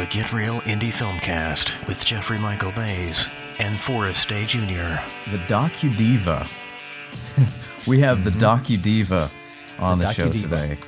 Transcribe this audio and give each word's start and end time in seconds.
the 0.00 0.06
Get 0.06 0.32
Real 0.32 0.62
Indie 0.62 0.90
Filmcast 0.90 1.86
with 1.86 2.02
Jeffrey 2.06 2.38
Michael 2.38 2.72
Bays 2.72 3.28
and 3.58 3.76
Forrest 3.76 4.30
Day 4.30 4.46
Jr. 4.46 4.96
The 5.30 5.36
Docu 5.46 5.94
Diva. 5.94 6.48
we 7.86 7.98
have 7.98 8.24
the 8.24 8.30
Docu 8.30 8.80
Diva 8.80 9.30
on 9.78 9.98
the, 9.98 10.06
The 10.06 10.12
show 10.14 10.28
Docu-Diva. 10.28 10.48
today. 10.48 10.78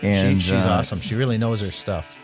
She, 0.00 0.06
And 0.08 0.42
she's 0.42 0.66
uh, 0.66 0.70
awesome. 0.70 0.98
She 0.98 1.14
really 1.14 1.38
knows 1.38 1.60
her 1.60 1.70
stuff. 1.70 2.18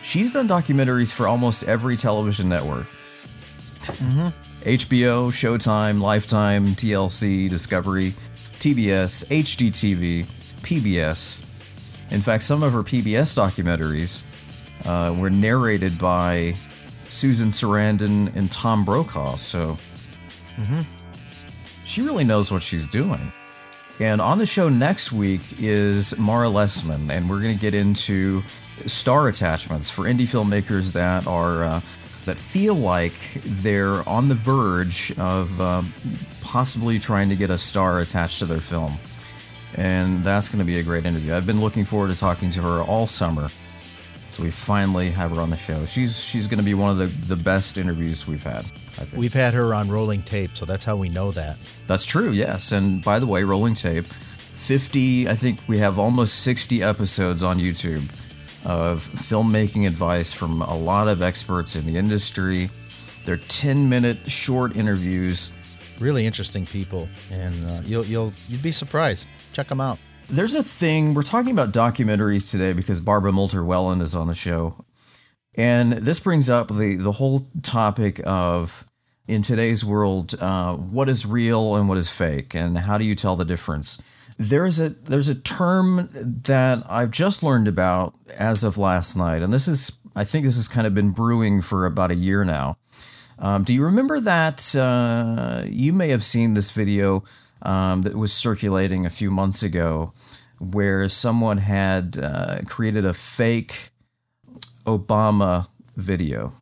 She's 0.00 0.32
done 0.32 0.48
documentaries 0.48 1.12
for 1.12 1.28
almost 1.28 1.64
every 1.64 1.98
television 1.98 2.48
network. 2.48 2.86
Mm-hmm. 2.86 4.28
HBO, 4.62 5.28
Showtime, 5.30 6.00
Lifetime, 6.00 6.68
TLC, 6.68 7.50
Discovery, 7.50 8.14
TBS, 8.58 9.26
HGTV, 9.26 10.24
PBS. 10.62 11.44
In 12.10 12.22
fact, 12.22 12.42
some 12.42 12.62
of 12.62 12.72
her 12.72 12.80
PBS 12.80 13.36
documentaries 13.36 14.22
uh, 14.84 15.14
were 15.18 15.30
narrated 15.30 15.98
by 15.98 16.54
Susan 17.08 17.50
Sarandon 17.50 18.34
and 18.36 18.50
Tom 18.50 18.84
Brokaw. 18.84 19.36
So 19.36 19.78
she 21.84 22.02
really 22.02 22.24
knows 22.24 22.52
what 22.52 22.62
she's 22.62 22.86
doing. 22.86 23.32
And 23.98 24.20
on 24.20 24.38
the 24.38 24.46
show 24.46 24.70
next 24.70 25.12
week 25.12 25.42
is 25.58 26.16
Mara 26.18 26.48
Lessman, 26.48 27.10
and 27.10 27.28
we're 27.28 27.42
going 27.42 27.54
to 27.54 27.60
get 27.60 27.74
into 27.74 28.42
star 28.86 29.28
attachments 29.28 29.90
for 29.90 30.04
indie 30.04 30.20
filmmakers 30.20 30.92
that 30.92 31.26
are 31.26 31.64
uh, 31.64 31.80
that 32.24 32.40
feel 32.40 32.74
like 32.74 33.12
they're 33.44 34.08
on 34.08 34.28
the 34.28 34.34
verge 34.34 35.12
of 35.18 35.60
uh, 35.60 35.82
possibly 36.40 36.98
trying 36.98 37.28
to 37.28 37.36
get 37.36 37.50
a 37.50 37.58
star 37.58 38.00
attached 38.00 38.38
to 38.38 38.46
their 38.46 38.60
film. 38.60 38.96
And 39.74 40.24
that's 40.24 40.48
going 40.48 40.60
to 40.60 40.64
be 40.64 40.78
a 40.78 40.82
great 40.82 41.04
interview. 41.04 41.34
I've 41.34 41.46
been 41.46 41.60
looking 41.60 41.84
forward 41.84 42.10
to 42.10 42.16
talking 42.16 42.50
to 42.50 42.62
her 42.62 42.82
all 42.82 43.06
summer. 43.06 43.48
So 44.32 44.42
we 44.44 44.50
finally 44.50 45.10
have 45.10 45.32
her 45.32 45.40
on 45.40 45.50
the 45.50 45.56
show. 45.56 45.84
She's 45.86 46.22
she's 46.22 46.46
going 46.46 46.58
to 46.58 46.64
be 46.64 46.74
one 46.74 46.90
of 46.90 46.98
the, 46.98 47.34
the 47.34 47.42
best 47.42 47.78
interviews 47.78 48.26
we've 48.26 48.42
had. 48.42 48.64
I 48.98 49.04
think. 49.04 49.14
We've 49.14 49.34
had 49.34 49.54
her 49.54 49.74
on 49.74 49.90
rolling 49.90 50.22
tape, 50.22 50.56
so 50.56 50.64
that's 50.64 50.84
how 50.84 50.96
we 50.96 51.08
know 51.08 51.32
that. 51.32 51.56
That's 51.86 52.04
true, 52.04 52.30
yes. 52.30 52.72
And 52.72 53.02
by 53.02 53.18
the 53.18 53.26
way, 53.26 53.42
rolling 53.44 53.74
tape, 53.74 54.04
50, 54.04 55.28
I 55.28 55.34
think 55.34 55.58
we 55.66 55.78
have 55.78 55.98
almost 55.98 56.40
60 56.42 56.82
episodes 56.82 57.42
on 57.42 57.58
YouTube 57.58 58.08
of 58.64 59.08
filmmaking 59.14 59.86
advice 59.86 60.32
from 60.32 60.62
a 60.62 60.76
lot 60.76 61.08
of 61.08 61.22
experts 61.22 61.76
in 61.76 61.86
the 61.86 61.96
industry. 61.96 62.70
They're 63.24 63.38
10 63.38 63.88
minute 63.88 64.30
short 64.30 64.76
interviews. 64.76 65.52
Really 65.98 66.24
interesting 66.24 66.64
people, 66.66 67.08
and 67.30 67.54
uh, 67.70 67.80
you'll 67.84 68.04
you'll 68.06 68.32
you'd 68.48 68.62
be 68.62 68.70
surprised. 68.70 69.28
Check 69.52 69.68
them 69.68 69.82
out. 69.82 69.98
There's 70.32 70.54
a 70.54 70.62
thing, 70.62 71.14
we're 71.14 71.22
talking 71.22 71.50
about 71.50 71.72
documentaries 71.72 72.48
today 72.48 72.72
because 72.72 73.00
Barbara 73.00 73.32
Multer 73.32 73.64
Wellin 73.64 74.00
is 74.00 74.14
on 74.14 74.28
the 74.28 74.34
show. 74.34 74.84
And 75.56 75.94
this 75.94 76.20
brings 76.20 76.48
up 76.48 76.68
the, 76.68 76.94
the 76.94 77.10
whole 77.10 77.48
topic 77.62 78.20
of, 78.24 78.86
in 79.26 79.42
today's 79.42 79.84
world, 79.84 80.40
uh, 80.40 80.76
what 80.76 81.08
is 81.08 81.26
real 81.26 81.74
and 81.74 81.88
what 81.88 81.98
is 81.98 82.08
fake, 82.08 82.54
and 82.54 82.78
how 82.78 82.96
do 82.96 83.04
you 83.04 83.16
tell 83.16 83.34
the 83.34 83.44
difference? 83.44 84.00
There's 84.38 84.78
a 84.78 84.90
there's 84.90 85.28
a 85.28 85.34
term 85.34 86.08
that 86.44 86.84
I've 86.88 87.10
just 87.10 87.42
learned 87.42 87.66
about 87.66 88.14
as 88.38 88.62
of 88.62 88.78
last 88.78 89.16
night, 89.16 89.42
and 89.42 89.52
this 89.52 89.66
is 89.66 89.98
I 90.14 90.22
think 90.22 90.46
this 90.46 90.56
has 90.56 90.68
kind 90.68 90.86
of 90.86 90.94
been 90.94 91.10
brewing 91.10 91.60
for 91.60 91.86
about 91.86 92.12
a 92.12 92.14
year 92.14 92.44
now. 92.44 92.78
Um, 93.38 93.64
do 93.64 93.74
you 93.74 93.84
remember 93.84 94.20
that? 94.20 94.74
Uh, 94.76 95.64
you 95.66 95.92
may 95.92 96.08
have 96.10 96.24
seen 96.24 96.54
this 96.54 96.70
video 96.70 97.24
um, 97.62 98.02
that 98.02 98.14
was 98.14 98.32
circulating 98.32 99.04
a 99.04 99.10
few 99.10 99.30
months 99.30 99.62
ago, 99.62 100.12
where 100.60 101.08
someone 101.08 101.58
had 101.58 102.18
uh, 102.18 102.60
created 102.66 103.04
a 103.04 103.12
fake 103.12 103.90
Obama 104.86 105.68
video, 105.96 106.52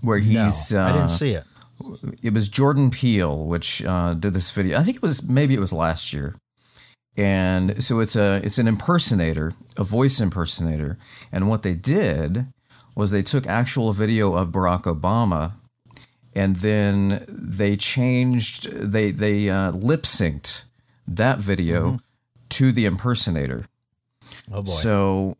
where 0.00 0.18
he's. 0.18 0.72
no, 0.72 0.80
I 0.80 0.90
uh, 0.90 0.92
didn't 0.92 1.10
see 1.10 1.32
it. 1.32 1.44
it 2.22 2.32
was 2.32 2.48
Jordan 2.48 2.90
Peele 2.90 3.44
which 3.44 3.84
uh, 3.84 4.14
did 4.14 4.32
this 4.32 4.50
video. 4.50 4.78
I 4.78 4.82
think 4.82 4.96
it 4.96 5.02
was 5.02 5.22
maybe 5.28 5.54
it 5.54 5.60
was 5.60 5.72
last 5.72 6.12
year. 6.12 6.34
And 7.18 7.82
so 7.82 8.00
it's 8.00 8.16
a 8.16 8.40
it's 8.44 8.58
an 8.58 8.68
impersonator, 8.68 9.54
a 9.78 9.84
voice 9.84 10.20
impersonator. 10.20 10.98
And 11.32 11.48
what 11.48 11.62
they 11.62 11.74
did 11.74 12.46
was 12.94 13.10
they 13.10 13.22
took 13.22 13.46
actual 13.46 13.92
video 13.92 14.34
of 14.34 14.48
Barack 14.48 14.82
Obama 14.82 15.52
and 16.34 16.56
then 16.56 17.24
they 17.28 17.76
changed 17.76 18.70
they 18.72 19.10
they 19.10 19.48
uh, 19.48 19.70
lip 19.70 20.02
synced 20.02 20.64
that 21.08 21.38
video 21.38 21.98
to 22.50 22.72
the 22.72 22.84
impersonator. 22.84 23.66
Oh 24.52 24.62
boy. 24.62 24.72
So 24.72 25.36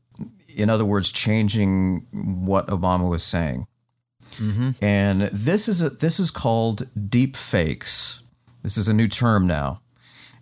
in 0.54 0.70
other 0.70 0.84
words 0.84 1.12
changing 1.12 2.06
what 2.10 2.66
Obama 2.68 3.08
was 3.08 3.22
saying. 3.22 3.66
And 4.82 5.22
this 5.32 5.68
is 5.68 5.82
a, 5.82 5.90
this 5.90 6.20
is 6.20 6.30
called 6.30 6.88
deep 7.08 7.36
fakes. 7.36 8.22
This 8.62 8.76
is 8.76 8.88
a 8.88 8.92
new 8.92 9.08
term 9.08 9.46
now, 9.46 9.80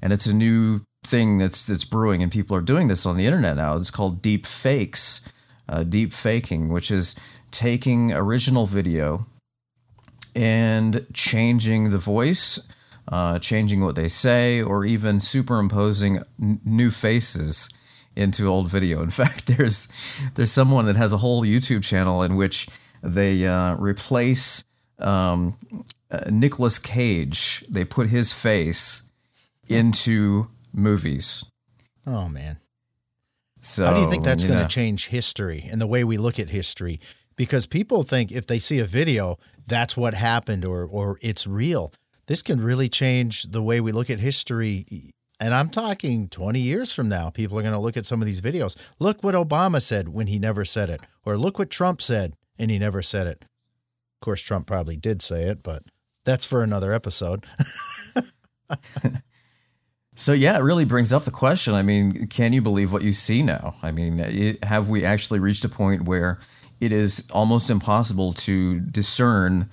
and 0.00 0.12
it's 0.12 0.26
a 0.26 0.34
new 0.34 0.80
thing 1.04 1.38
that's 1.38 1.66
that's 1.66 1.84
brewing, 1.84 2.22
and 2.22 2.32
people 2.32 2.56
are 2.56 2.62
doing 2.62 2.88
this 2.88 3.06
on 3.06 3.16
the 3.16 3.26
internet 3.26 3.56
now. 3.56 3.76
It's 3.76 3.90
called 3.90 4.22
deep 4.22 4.46
fakes, 4.46 5.20
uh, 5.68 5.84
deep 5.84 6.12
faking, 6.12 6.70
which 6.70 6.90
is 6.90 7.14
taking 7.50 8.12
original 8.12 8.66
video 8.66 9.26
and 10.34 11.06
changing 11.12 11.90
the 11.90 11.98
voice, 11.98 12.58
uh, 13.08 13.38
changing 13.38 13.84
what 13.84 13.94
they 13.96 14.08
say, 14.08 14.62
or 14.62 14.84
even 14.84 15.20
superimposing 15.20 16.22
n- 16.40 16.60
new 16.64 16.90
faces 16.90 17.68
into 18.16 18.46
old 18.46 18.70
video. 18.70 19.02
In 19.02 19.10
fact, 19.22 19.46
there's 19.46 19.88
there's 20.34 20.52
someone 20.52 20.86
that 20.86 20.96
has 20.96 21.12
a 21.12 21.18
whole 21.18 21.42
YouTube 21.42 21.84
channel 21.84 22.22
in 22.22 22.36
which 22.36 22.68
they 23.02 23.46
uh, 23.46 23.74
replace 23.76 24.64
um, 24.98 25.56
uh, 26.10 26.20
Nicolas 26.30 26.78
Cage. 26.78 27.64
They 27.68 27.84
put 27.84 28.08
his 28.08 28.32
face 28.32 29.02
into 29.68 30.48
movies. 30.72 31.44
oh 32.06 32.28
man. 32.28 32.58
So 33.60 33.86
How 33.86 33.94
do 33.94 34.00
you 34.00 34.10
think 34.10 34.24
that's 34.24 34.44
going 34.44 34.58
to 34.58 34.68
change 34.68 35.08
history 35.08 35.66
and 35.70 35.80
the 35.80 35.86
way 35.86 36.04
we 36.04 36.18
look 36.18 36.38
at 36.38 36.50
history? 36.50 37.00
Because 37.34 37.66
people 37.66 38.02
think 38.02 38.30
if 38.30 38.46
they 38.46 38.58
see 38.58 38.78
a 38.78 38.84
video, 38.84 39.38
that's 39.66 39.96
what 39.96 40.12
happened 40.14 40.64
or 40.66 40.84
or 40.84 41.18
it's 41.22 41.46
real. 41.46 41.92
This 42.26 42.42
can 42.42 42.60
really 42.60 42.88
change 42.88 43.44
the 43.44 43.62
way 43.62 43.80
we 43.80 43.92
look 43.92 44.10
at 44.10 44.20
history. 44.20 45.12
And 45.40 45.54
I'm 45.54 45.68
talking 45.68 46.28
20 46.28 46.58
years 46.58 46.92
from 46.94 47.08
now, 47.08 47.30
people 47.30 47.58
are 47.58 47.62
going 47.62 47.74
to 47.74 47.80
look 47.80 47.96
at 47.96 48.06
some 48.06 48.20
of 48.20 48.26
these 48.26 48.40
videos. 48.40 48.76
Look 48.98 49.22
what 49.22 49.34
Obama 49.34 49.80
said 49.80 50.08
when 50.08 50.26
he 50.28 50.38
never 50.38 50.64
said 50.64 50.88
it, 50.88 51.00
or 51.24 51.36
look 51.36 51.58
what 51.58 51.70
Trump 51.70 52.00
said 52.00 52.34
and 52.58 52.70
he 52.70 52.78
never 52.78 53.02
said 53.02 53.26
it. 53.26 53.42
Of 53.42 54.20
course, 54.24 54.40
Trump 54.40 54.66
probably 54.66 54.96
did 54.96 55.22
say 55.22 55.44
it, 55.44 55.62
but 55.62 55.82
that's 56.24 56.44
for 56.44 56.62
another 56.62 56.92
episode. 56.92 57.44
So 60.16 60.32
yeah, 60.32 60.56
it 60.56 60.62
really 60.62 60.84
brings 60.84 61.12
up 61.12 61.24
the 61.24 61.30
question. 61.30 61.74
I 61.74 61.82
mean, 61.82 62.28
can 62.28 62.52
you 62.52 62.62
believe 62.62 62.92
what 62.92 63.02
you 63.02 63.12
see 63.12 63.42
now? 63.42 63.74
I 63.82 63.90
mean, 63.90 64.20
it, 64.20 64.62
have 64.64 64.88
we 64.88 65.04
actually 65.04 65.40
reached 65.40 65.64
a 65.64 65.68
point 65.68 66.02
where 66.04 66.38
it 66.80 66.92
is 66.92 67.28
almost 67.32 67.68
impossible 67.68 68.32
to 68.34 68.80
discern 68.80 69.68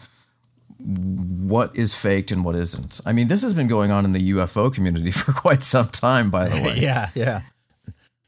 what 0.84 1.76
is 1.76 1.94
faked 1.94 2.32
and 2.32 2.44
what 2.44 2.56
isn't? 2.56 3.00
I 3.06 3.14
mean, 3.14 3.28
this 3.28 3.42
has 3.44 3.54
been 3.54 3.68
going 3.68 3.92
on 3.92 4.06
in 4.06 4.12
the 4.12 4.32
UFO 4.32 4.74
community 4.74 5.12
for 5.12 5.32
quite 5.32 5.64
some 5.64 5.90
time, 5.90 6.30
by 6.30 6.48
the 6.50 6.62
way. 6.62 6.76
yeah, 6.78 7.10
yeah. 7.14 7.42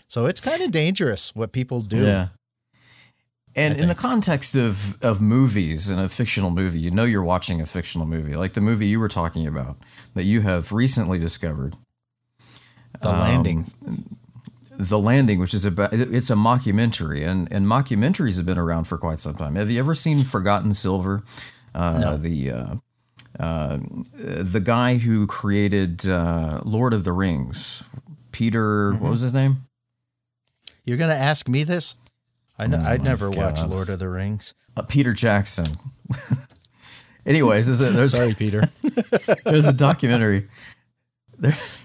So 0.08 0.25
it's 0.28 0.40
kind 0.40 0.62
of 0.62 0.72
dangerous 0.72 1.36
what 1.36 1.52
people 1.52 1.81
do. 1.81 2.06
Yeah. 2.06 2.28
And 3.56 3.80
in 3.80 3.88
the 3.88 3.96
context 3.96 4.56
of, 4.56 5.02
of 5.03 5.22
movies 5.22 5.90
and 5.90 6.00
a 6.00 6.09
fictional 6.09 6.50
movie, 6.50 6.80
you 6.80 6.90
know 6.90 7.03
you're 7.03 7.24
watching 7.24 7.62
a 7.62 7.68
fictional 7.68 8.08
movie, 8.08 8.36
like 8.36 8.53
the 8.53 8.62
movie 8.62 8.88
you 8.88 9.00
were 9.00 9.08
talking 9.08 9.46
about 9.46 9.78
that 10.16 10.24
you 10.24 10.42
have 10.42 10.72
recently 10.72 11.19
discovered. 11.19 11.75
The 13.02 13.12
um, 13.12 13.19
landing. 13.19 13.72
The 14.75 14.97
Landing, 14.97 15.40
which 15.40 15.53
is 15.53 15.66
about 15.66 15.94
it's 15.94 16.31
a 16.31 16.36
mockumentary, 16.36 17.28
and 17.28 17.48
and 17.51 17.68
mockumentaries 17.68 18.38
have 18.38 18.45
been 18.48 18.57
around 18.57 18.86
for 18.86 18.98
quite 18.98 19.19
some 19.19 19.36
time. 19.36 19.54
Have 19.54 19.69
you 19.69 19.78
ever 19.78 19.94
seen 19.94 20.24
Forgotten 20.24 20.74
Silver? 20.74 21.24
Uh, 21.74 21.98
No. 22.00 22.18
The 22.18 22.52
uh, 22.52 22.75
uh, 23.40 23.80
the 24.16 24.62
guy 24.64 24.98
who 24.98 25.25
created 25.28 26.08
uh, 26.08 26.62
Lord 26.64 26.94
of 26.94 27.04
the 27.04 27.12
Rings, 27.12 27.84
Peter. 28.31 28.94
What 28.94 29.10
was 29.10 29.22
his 29.22 29.34
name? 29.34 29.66
You're 30.86 30.98
going 30.98 31.10
to 31.10 31.16
ask 31.16 31.48
me 31.48 31.64
this? 31.64 31.96
I 32.60 32.68
know, 32.68 32.78
I'd 32.78 33.04
never 33.04 33.30
watched 33.31 33.64
Oh 33.64 33.70
Lord 33.70 33.90
of 33.90 34.00
the 34.00 34.10
Rings. 34.10 34.54
Uh, 34.78 34.84
Peter 34.84 35.14
Jackson. 35.14 35.66
Anyways, 37.25 37.68
there's 37.68 37.81
a, 37.81 37.96
there's, 37.96 38.12
Sorry, 38.16 38.34
Peter. 38.38 38.64
there's 39.46 39.66
a 39.68 39.74
documentary. 39.74 40.48
There, 41.40 41.54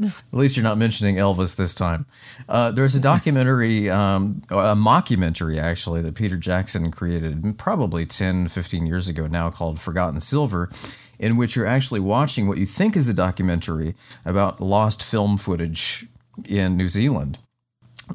at 0.00 0.12
least 0.32 0.56
you're 0.56 0.64
not 0.64 0.78
mentioning 0.78 1.16
Elvis 1.16 1.56
this 1.56 1.74
time. 1.74 2.06
Uh, 2.48 2.70
there's 2.70 2.94
a 2.94 3.00
documentary, 3.00 3.90
um, 4.02 4.42
a 4.50 4.74
mockumentary 4.74 5.60
actually, 5.60 6.00
that 6.02 6.14
Peter 6.14 6.36
Jackson 6.36 6.90
created 6.90 7.58
probably 7.58 8.06
10, 8.06 8.48
15 8.48 8.86
years 8.86 9.08
ago 9.08 9.26
now 9.26 9.50
called 9.50 9.80
Forgotten 9.80 10.20
Silver, 10.20 10.70
in 11.18 11.36
which 11.36 11.54
you're 11.54 11.66
actually 11.66 12.00
watching 12.00 12.48
what 12.48 12.58
you 12.58 12.66
think 12.66 12.96
is 12.96 13.08
a 13.08 13.14
documentary 13.14 13.94
about 14.24 14.60
lost 14.60 15.02
film 15.02 15.36
footage 15.36 16.06
in 16.48 16.76
New 16.76 16.88
Zealand. 16.88 17.38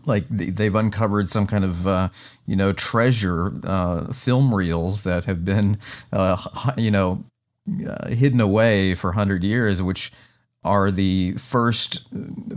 like 0.06 0.25
they've 0.29 0.75
uncovered 0.75 1.29
some 1.29 1.47
kind 1.47 1.63
of 1.63 1.88
uh, 1.88 2.09
you 2.45 2.56
know 2.56 2.74
treasure 2.74 3.53
uh, 3.65 4.12
film 4.12 4.53
reels 4.53 5.03
that 5.03 5.25
have 5.25 5.45
been 5.45 5.77
uh, 6.12 6.38
you 6.77 6.91
know 6.91 7.24
uh, 7.88 8.09
hidden 8.09 8.41
away 8.41 8.95
for 8.95 9.13
hundred 9.13 9.44
years, 9.44 9.81
which 9.81 10.12
are 10.68 10.92
the 10.92 11.34
first 11.34 12.08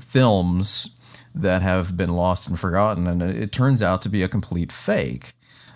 films 0.00 0.90
that 1.34 1.62
have 1.62 1.96
been 1.96 2.12
lost 2.12 2.48
and 2.48 2.58
forgotten, 2.58 3.06
and 3.06 3.22
it 3.22 3.52
turns 3.52 3.82
out 3.82 4.02
to 4.02 4.08
be 4.08 4.22
a 4.22 4.28
complete 4.28 4.72
fake. 4.72 5.32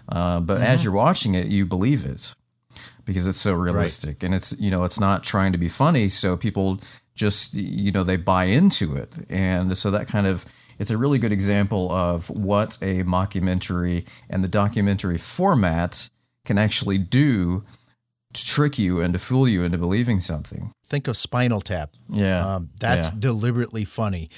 Uh, 0.09 0.41
but 0.41 0.55
mm-hmm. 0.55 0.65
as 0.65 0.85
you're 0.85 0.93
watching 0.93 1.35
it, 1.35 1.47
you 1.47 1.65
believe 1.65 2.05
it 2.05 2.35
because 3.05 3.27
it's 3.27 3.41
so 3.41 3.55
realistic, 3.55 4.17
right. 4.17 4.23
and 4.25 4.35
it's 4.35 4.59
you 4.61 4.71
know 4.71 4.85
it's 4.85 5.01
not 5.01 5.23
trying 5.23 5.53
to 5.53 5.59
be 5.59 5.69
funny, 5.69 6.09
so 6.09 6.37
people 6.37 6.81
just 7.15 7.55
you 7.55 7.93
know 7.93 8.03
they 8.03 8.17
buy 8.17 8.45
into 8.45 8.97
it, 8.97 9.15
and 9.31 9.77
so 9.79 9.91
that 9.91 10.09
kind 10.09 10.27
of 10.27 10.45
it's 10.79 10.91
a 10.91 10.99
really 10.99 11.19
good 11.19 11.33
example 11.33 11.91
of 11.93 12.29
what 12.31 12.77
a 12.83 13.05
mockumentary 13.05 14.07
and 14.29 14.43
the 14.43 14.49
documentary 14.49 15.19
format 15.19 16.09
can 16.45 16.59
actually 16.59 16.99
do 16.99 17.65
to 18.35 18.45
trick 18.45 18.79
you 18.79 19.01
and 19.01 19.13
to 19.15 19.19
fool 19.19 19.49
you 19.49 19.63
into 19.63 19.79
believing 19.79 20.21
something. 20.21 20.73
Think 20.85 21.09
of 21.09 21.17
Spinal 21.17 21.61
Tap. 21.61 21.91
Yeah, 22.09 22.57
um, 22.57 22.71
that's 22.81 23.11
yeah. 23.11 23.19
deliberately 23.19 23.85
funny, 23.85 24.29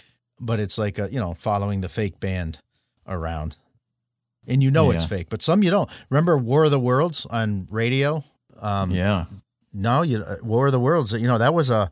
but 0.41 0.61
it's 0.61 0.79
like 0.79 0.99
a, 0.99 1.09
you 1.11 1.19
know 1.19 1.35
following 1.35 1.81
the 1.81 1.89
fake 1.89 2.21
band 2.21 2.61
around, 3.07 3.57
and 4.47 4.63
you 4.63 4.71
know 4.71 4.91
yeah. 4.91 4.97
it's 4.97 5.07
fake. 5.07 5.29
But 5.31 5.43
some 5.43 5.63
you 5.63 5.71
don't. 5.71 5.91
Remember 6.11 6.39
War 6.39 6.65
of 6.65 6.71
the 6.71 6.81
Worlds 6.81 7.27
on 7.27 7.67
radio? 7.71 8.23
Um, 8.61 8.91
yeah. 8.91 9.25
No, 9.73 10.03
you 10.03 10.23
uh, 10.23 10.37
War 10.43 10.67
of 10.67 10.73
the 10.73 10.81
Worlds. 10.81 11.13
You 11.13 11.27
know 11.27 11.39
that 11.39 11.55
was 11.55 11.71
a 11.71 11.91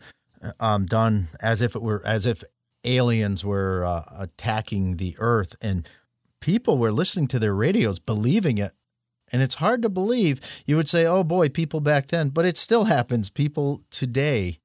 um, 0.60 0.86
done 0.86 1.28
as 1.40 1.62
if 1.62 1.74
it 1.74 1.82
were 1.82 2.02
as 2.04 2.26
if 2.26 2.44
aliens 2.84 3.44
were 3.44 3.84
uh, 3.84 4.04
attacking 4.18 4.98
the 4.98 5.16
Earth, 5.18 5.56
and 5.60 5.88
people 6.40 6.78
were 6.78 6.92
listening 6.92 7.28
to 7.28 7.38
their 7.38 7.54
radios, 7.54 7.98
believing 7.98 8.58
it 8.58 8.72
and 9.32 9.42
it's 9.42 9.56
hard 9.56 9.82
to 9.82 9.88
believe. 9.88 10.40
You 10.66 10.76
would 10.76 10.88
say, 10.88 11.06
oh 11.06 11.24
boy, 11.24 11.48
people 11.48 11.80
back 11.80 12.08
then, 12.08 12.28
but 12.28 12.44
it 12.44 12.56
still 12.56 12.84
happens. 12.84 13.30
People 13.30 13.82
today 13.90 14.58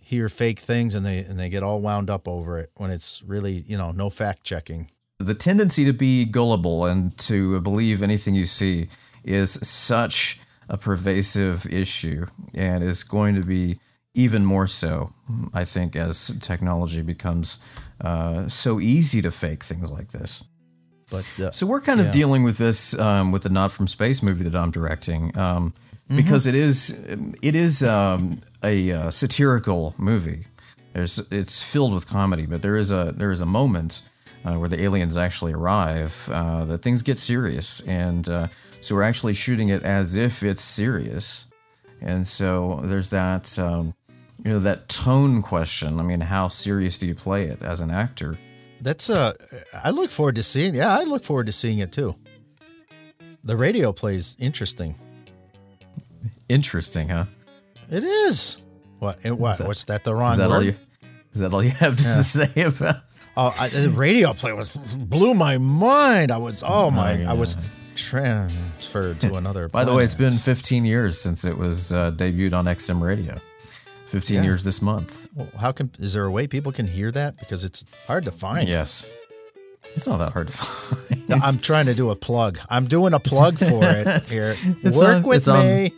hear 0.00 0.28
fake 0.28 0.60
things 0.60 0.94
and 0.94 1.04
they 1.04 1.18
and 1.18 1.38
they 1.38 1.48
get 1.48 1.62
all 1.62 1.80
wound 1.80 2.08
up 2.08 2.28
over 2.28 2.58
it 2.58 2.70
when 2.76 2.90
it's 2.90 3.22
really, 3.26 3.64
you 3.66 3.76
know, 3.76 3.90
no 3.90 4.08
fact 4.08 4.44
checking. 4.44 4.90
The 5.18 5.34
tendency 5.34 5.84
to 5.84 5.92
be 5.92 6.24
gullible 6.26 6.84
and 6.84 7.16
to 7.18 7.60
believe 7.62 8.02
anything 8.02 8.34
you 8.34 8.46
see 8.46 8.88
is 9.24 9.52
such 9.66 10.38
a 10.68 10.76
pervasive 10.76 11.66
issue 11.66 12.26
and 12.56 12.84
is 12.84 13.02
going 13.02 13.34
to 13.34 13.42
be 13.42 13.78
even 14.14 14.44
more 14.44 14.66
so, 14.66 15.12
I 15.52 15.64
think, 15.64 15.94
as 15.94 16.38
technology 16.40 17.02
becomes 17.02 17.58
uh, 18.00 18.48
so 18.48 18.80
easy 18.80 19.20
to 19.22 19.30
fake 19.30 19.62
things 19.62 19.90
like 19.90 20.12
this. 20.12 20.44
But 21.10 21.40
uh, 21.40 21.50
so 21.52 21.66
we're 21.66 21.80
kind 21.80 22.00
of 22.00 22.06
yeah. 22.06 22.12
dealing 22.12 22.42
with 22.42 22.58
this 22.58 22.98
um, 22.98 23.30
with 23.30 23.42
the 23.42 23.50
Not 23.50 23.70
from 23.70 23.86
Space 23.86 24.22
movie 24.22 24.44
that 24.44 24.56
I'm 24.56 24.70
directing 24.70 25.36
um, 25.38 25.72
mm-hmm. 25.72 26.16
because 26.16 26.46
it 26.46 26.54
is 26.54 26.90
it 27.42 27.54
is 27.54 27.82
um, 27.82 28.40
a 28.62 28.92
uh, 28.92 29.10
satirical 29.10 29.94
movie. 29.98 30.46
There's 30.92 31.18
it's 31.30 31.62
filled 31.62 31.92
with 31.92 32.08
comedy, 32.08 32.46
but 32.46 32.62
there 32.62 32.76
is 32.76 32.90
a 32.90 33.12
there 33.16 33.30
is 33.30 33.40
a 33.40 33.46
moment 33.46 34.02
uh, 34.44 34.54
where 34.54 34.68
the 34.68 34.82
aliens 34.82 35.16
actually 35.16 35.52
arrive 35.52 36.28
uh, 36.32 36.64
that 36.64 36.82
things 36.82 37.02
get 37.02 37.18
serious, 37.18 37.80
and 37.82 38.28
uh, 38.28 38.48
so 38.80 38.94
we're 38.94 39.02
actually 39.02 39.34
shooting 39.34 39.68
it 39.68 39.82
as 39.84 40.16
if 40.16 40.42
it's 40.42 40.62
serious, 40.62 41.46
and 42.00 42.26
so 42.26 42.80
there's 42.82 43.10
that. 43.10 43.58
Um, 43.58 43.94
you 44.44 44.52
know 44.52 44.58
that 44.60 44.88
tone 44.88 45.40
question. 45.42 45.98
I 45.98 46.02
mean, 46.02 46.20
how 46.20 46.48
serious 46.48 46.98
do 46.98 47.06
you 47.06 47.14
play 47.14 47.44
it 47.44 47.62
as 47.62 47.80
an 47.80 47.90
actor? 47.90 48.38
That's 48.86 49.10
uh 49.10 49.32
I 49.82 49.90
look 49.90 50.12
forward 50.12 50.36
to 50.36 50.44
seeing. 50.44 50.76
Yeah, 50.76 50.96
I 50.96 51.02
look 51.02 51.24
forward 51.24 51.46
to 51.46 51.52
seeing 51.52 51.80
it 51.80 51.90
too. 51.90 52.14
The 53.42 53.56
radio 53.56 53.92
plays 53.92 54.36
interesting. 54.38 54.94
Interesting, 56.48 57.08
huh? 57.08 57.24
It 57.90 58.04
is. 58.04 58.60
What? 59.00 59.18
It, 59.24 59.36
what? 59.36 59.58
That, 59.58 59.66
What's 59.66 59.82
that? 59.86 60.04
The 60.04 60.14
wrong 60.14 60.34
is 60.34 60.38
that 60.38 60.48
word? 60.48 60.54
All 60.54 60.62
you, 60.62 60.76
is 61.32 61.40
that 61.40 61.52
all 61.52 61.64
you 61.64 61.70
have 61.70 61.96
to 61.96 62.02
say 62.04 62.62
about? 62.62 63.02
Oh, 63.36 63.52
I, 63.58 63.66
the 63.66 63.90
radio 63.90 64.32
play 64.34 64.52
was 64.52 64.76
blew 64.76 65.34
my 65.34 65.58
mind. 65.58 66.30
I 66.30 66.38
was 66.38 66.62
oh 66.64 66.92
my, 66.92 67.24
oh, 67.24 67.30
I 67.30 67.32
was 67.32 67.56
transferred 67.96 69.20
to 69.22 69.34
another. 69.34 69.68
By 69.68 69.82
the 69.82 69.94
way, 69.94 70.04
it's 70.04 70.14
been 70.14 70.30
15 70.30 70.84
years 70.84 71.18
since 71.18 71.44
it 71.44 71.58
was 71.58 71.92
uh, 71.92 72.12
debuted 72.12 72.54
on 72.54 72.66
XM 72.66 73.02
Radio. 73.02 73.40
15 74.06 74.36
yeah. 74.36 74.42
years 74.42 74.64
this 74.64 74.80
month. 74.80 75.28
Well, 75.34 75.48
how 75.58 75.72
can 75.72 75.90
is 75.98 76.14
there 76.14 76.24
a 76.24 76.30
way 76.30 76.46
people 76.46 76.72
can 76.72 76.86
hear 76.86 77.10
that 77.10 77.38
because 77.38 77.64
it's 77.64 77.84
hard 78.06 78.24
to 78.24 78.30
find? 78.30 78.68
Yes. 78.68 79.08
It's 79.94 80.06
not 80.06 80.18
that 80.18 80.32
hard 80.32 80.48
to 80.48 80.52
find. 80.56 81.28
No, 81.28 81.36
I'm 81.42 81.58
trying 81.58 81.86
to 81.86 81.94
do 81.94 82.10
a 82.10 82.16
plug. 82.16 82.58
I'm 82.68 82.86
doing 82.86 83.14
a 83.14 83.20
plug 83.20 83.58
for 83.58 83.82
it 83.82 84.28
here. 84.28 84.54
Work 84.84 85.16
on, 85.16 85.22
with 85.22 85.38
it's 85.38 85.48
me. 85.48 85.92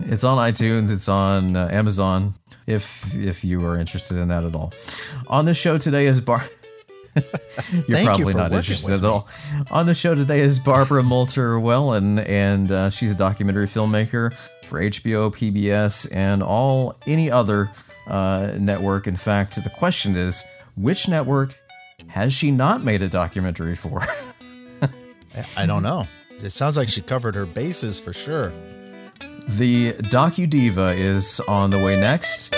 On, 0.00 0.12
it's 0.12 0.24
on 0.24 0.38
iTunes. 0.38 0.92
It's 0.92 1.08
on 1.08 1.56
uh, 1.56 1.68
Amazon. 1.70 2.34
If 2.66 3.14
if 3.14 3.44
you 3.44 3.64
are 3.66 3.76
interested 3.76 4.16
in 4.16 4.28
that 4.28 4.44
at 4.44 4.54
all. 4.54 4.72
On 5.26 5.44
the 5.44 5.54
show 5.54 5.78
today 5.78 6.06
is 6.06 6.20
Bar. 6.20 6.44
You're 7.86 7.98
Thank 7.98 8.08
probably 8.08 8.32
you 8.32 8.38
not 8.38 8.52
interested 8.52 8.92
at 8.92 9.04
all. 9.04 9.28
On 9.70 9.86
the 9.86 9.92
show 9.92 10.14
today 10.14 10.40
is 10.40 10.58
Barbara 10.58 11.02
Multer 11.02 11.60
Wellin, 11.60 12.20
and 12.20 12.70
uh, 12.70 12.90
she's 12.90 13.12
a 13.12 13.14
documentary 13.14 13.66
filmmaker 13.66 14.34
for 14.66 14.80
HBO, 14.80 15.30
PBS, 15.30 16.14
and 16.14 16.42
all 16.42 16.96
any 17.06 17.30
other 17.30 17.70
uh, 18.06 18.52
network. 18.58 19.06
In 19.06 19.16
fact, 19.16 19.62
the 19.62 19.70
question 19.70 20.16
is, 20.16 20.44
which 20.76 21.06
network 21.06 21.58
has 22.08 22.32
she 22.32 22.50
not 22.50 22.82
made 22.82 23.02
a 23.02 23.08
documentary 23.08 23.76
for? 23.76 24.02
I 25.56 25.66
don't 25.66 25.82
know. 25.82 26.06
It 26.30 26.50
sounds 26.50 26.76
like 26.76 26.88
she 26.88 27.02
covered 27.02 27.34
her 27.34 27.46
bases 27.46 28.00
for 28.00 28.12
sure. 28.12 28.52
The 29.48 29.92
Docu 29.92 30.48
Diva 30.48 30.94
is 30.94 31.40
on 31.46 31.70
the 31.70 31.78
way 31.78 31.96
next. 31.96 32.54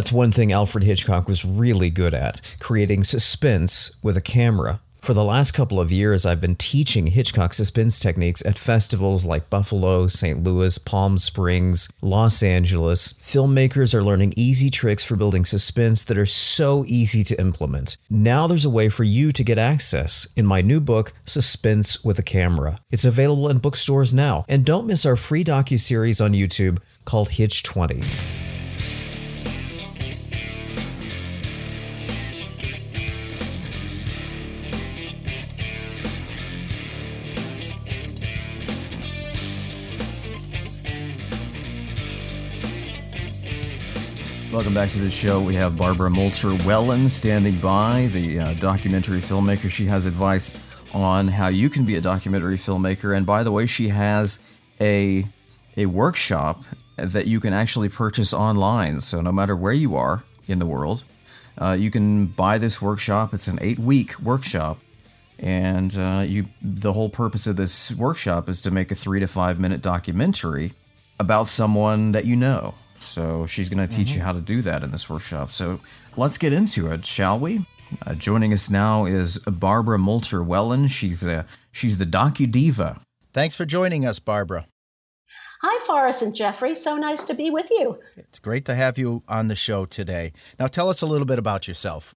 That's 0.00 0.12
one 0.12 0.32
thing 0.32 0.50
Alfred 0.50 0.82
Hitchcock 0.82 1.28
was 1.28 1.44
really 1.44 1.90
good 1.90 2.14
at 2.14 2.40
creating 2.58 3.04
suspense 3.04 3.94
with 4.02 4.16
a 4.16 4.22
camera. 4.22 4.80
For 5.02 5.12
the 5.12 5.22
last 5.22 5.52
couple 5.52 5.78
of 5.78 5.92
years, 5.92 6.24
I've 6.24 6.40
been 6.40 6.56
teaching 6.56 7.08
Hitchcock 7.08 7.52
suspense 7.52 7.98
techniques 7.98 8.42
at 8.46 8.58
festivals 8.58 9.26
like 9.26 9.50
Buffalo, 9.50 10.06
St. 10.06 10.42
Louis, 10.42 10.78
Palm 10.78 11.18
Springs, 11.18 11.86
Los 12.00 12.42
Angeles. 12.42 13.12
Filmmakers 13.12 13.92
are 13.92 14.02
learning 14.02 14.32
easy 14.38 14.70
tricks 14.70 15.04
for 15.04 15.16
building 15.16 15.44
suspense 15.44 16.02
that 16.04 16.16
are 16.16 16.24
so 16.24 16.82
easy 16.86 17.22
to 17.22 17.38
implement. 17.38 17.98
Now 18.08 18.46
there's 18.46 18.64
a 18.64 18.70
way 18.70 18.88
for 18.88 19.04
you 19.04 19.32
to 19.32 19.44
get 19.44 19.58
access 19.58 20.26
in 20.34 20.46
my 20.46 20.62
new 20.62 20.80
book, 20.80 21.12
Suspense 21.26 22.02
with 22.02 22.18
a 22.18 22.22
Camera. 22.22 22.78
It's 22.90 23.04
available 23.04 23.50
in 23.50 23.58
bookstores 23.58 24.14
now, 24.14 24.46
and 24.48 24.64
don't 24.64 24.86
miss 24.86 25.04
our 25.04 25.16
free 25.16 25.44
docu-series 25.44 26.22
on 26.22 26.32
YouTube 26.32 26.78
called 27.04 27.28
Hitch 27.28 27.62
20. 27.64 28.00
Welcome 44.52 44.74
back 44.74 44.90
to 44.90 44.98
the 44.98 45.08
show. 45.08 45.40
We 45.40 45.54
have 45.54 45.76
Barbara 45.76 46.10
Multer 46.10 46.52
Wellin 46.66 47.08
standing 47.08 47.60
by, 47.60 48.08
the 48.12 48.40
uh, 48.40 48.54
documentary 48.54 49.20
filmmaker. 49.20 49.70
She 49.70 49.86
has 49.86 50.06
advice 50.06 50.52
on 50.92 51.28
how 51.28 51.46
you 51.46 51.70
can 51.70 51.84
be 51.84 51.94
a 51.94 52.00
documentary 52.00 52.56
filmmaker. 52.56 53.16
And 53.16 53.24
by 53.24 53.44
the 53.44 53.52
way, 53.52 53.66
she 53.66 53.88
has 53.88 54.40
a 54.80 55.24
a 55.76 55.86
workshop 55.86 56.64
that 56.96 57.28
you 57.28 57.38
can 57.38 57.52
actually 57.52 57.88
purchase 57.90 58.34
online. 58.34 58.98
So 58.98 59.20
no 59.20 59.30
matter 59.30 59.54
where 59.54 59.72
you 59.72 59.94
are 59.94 60.24
in 60.48 60.58
the 60.58 60.66
world, 60.66 61.04
uh, 61.56 61.76
you 61.78 61.92
can 61.92 62.26
buy 62.26 62.58
this 62.58 62.82
workshop. 62.82 63.32
It's 63.32 63.46
an 63.46 63.60
eight 63.62 63.78
week 63.78 64.18
workshop, 64.18 64.80
and 65.38 65.96
uh, 65.96 66.24
you 66.26 66.46
the 66.60 66.92
whole 66.92 67.08
purpose 67.08 67.46
of 67.46 67.54
this 67.54 67.92
workshop 67.92 68.48
is 68.48 68.60
to 68.62 68.72
make 68.72 68.90
a 68.90 68.96
three 68.96 69.20
to 69.20 69.28
five 69.28 69.60
minute 69.60 69.80
documentary 69.80 70.72
about 71.20 71.46
someone 71.46 72.10
that 72.10 72.24
you 72.24 72.34
know 72.34 72.74
so 73.00 73.46
she's 73.46 73.68
going 73.68 73.86
to 73.86 73.96
teach 73.96 74.08
mm-hmm. 74.08 74.18
you 74.18 74.24
how 74.24 74.32
to 74.32 74.40
do 74.40 74.62
that 74.62 74.82
in 74.82 74.90
this 74.90 75.08
workshop. 75.08 75.50
So 75.50 75.80
let's 76.16 76.38
get 76.38 76.52
into 76.52 76.88
it, 76.88 77.04
shall 77.04 77.38
we? 77.38 77.66
Uh, 78.06 78.14
joining 78.14 78.52
us 78.52 78.70
now 78.70 79.04
is 79.04 79.38
Barbara 79.38 79.98
Multer 79.98 80.44
Wellin. 80.44 80.86
She's 80.86 81.24
a, 81.24 81.46
she's 81.72 81.98
the 81.98 82.04
docu 82.04 82.50
diva. 82.50 83.00
Thanks 83.32 83.56
for 83.56 83.64
joining 83.64 84.06
us, 84.06 84.18
Barbara. 84.18 84.66
Hi, 85.62 85.86
Forrest 85.86 86.22
and 86.22 86.34
Jeffrey. 86.34 86.74
So 86.74 86.96
nice 86.96 87.26
to 87.26 87.34
be 87.34 87.50
with 87.50 87.70
you. 87.70 87.98
It's 88.16 88.38
great 88.38 88.64
to 88.64 88.74
have 88.74 88.96
you 88.96 89.22
on 89.28 89.48
the 89.48 89.56
show 89.56 89.84
today. 89.84 90.32
Now, 90.58 90.68
tell 90.68 90.88
us 90.88 91.02
a 91.02 91.06
little 91.06 91.26
bit 91.26 91.38
about 91.38 91.68
yourself. 91.68 92.14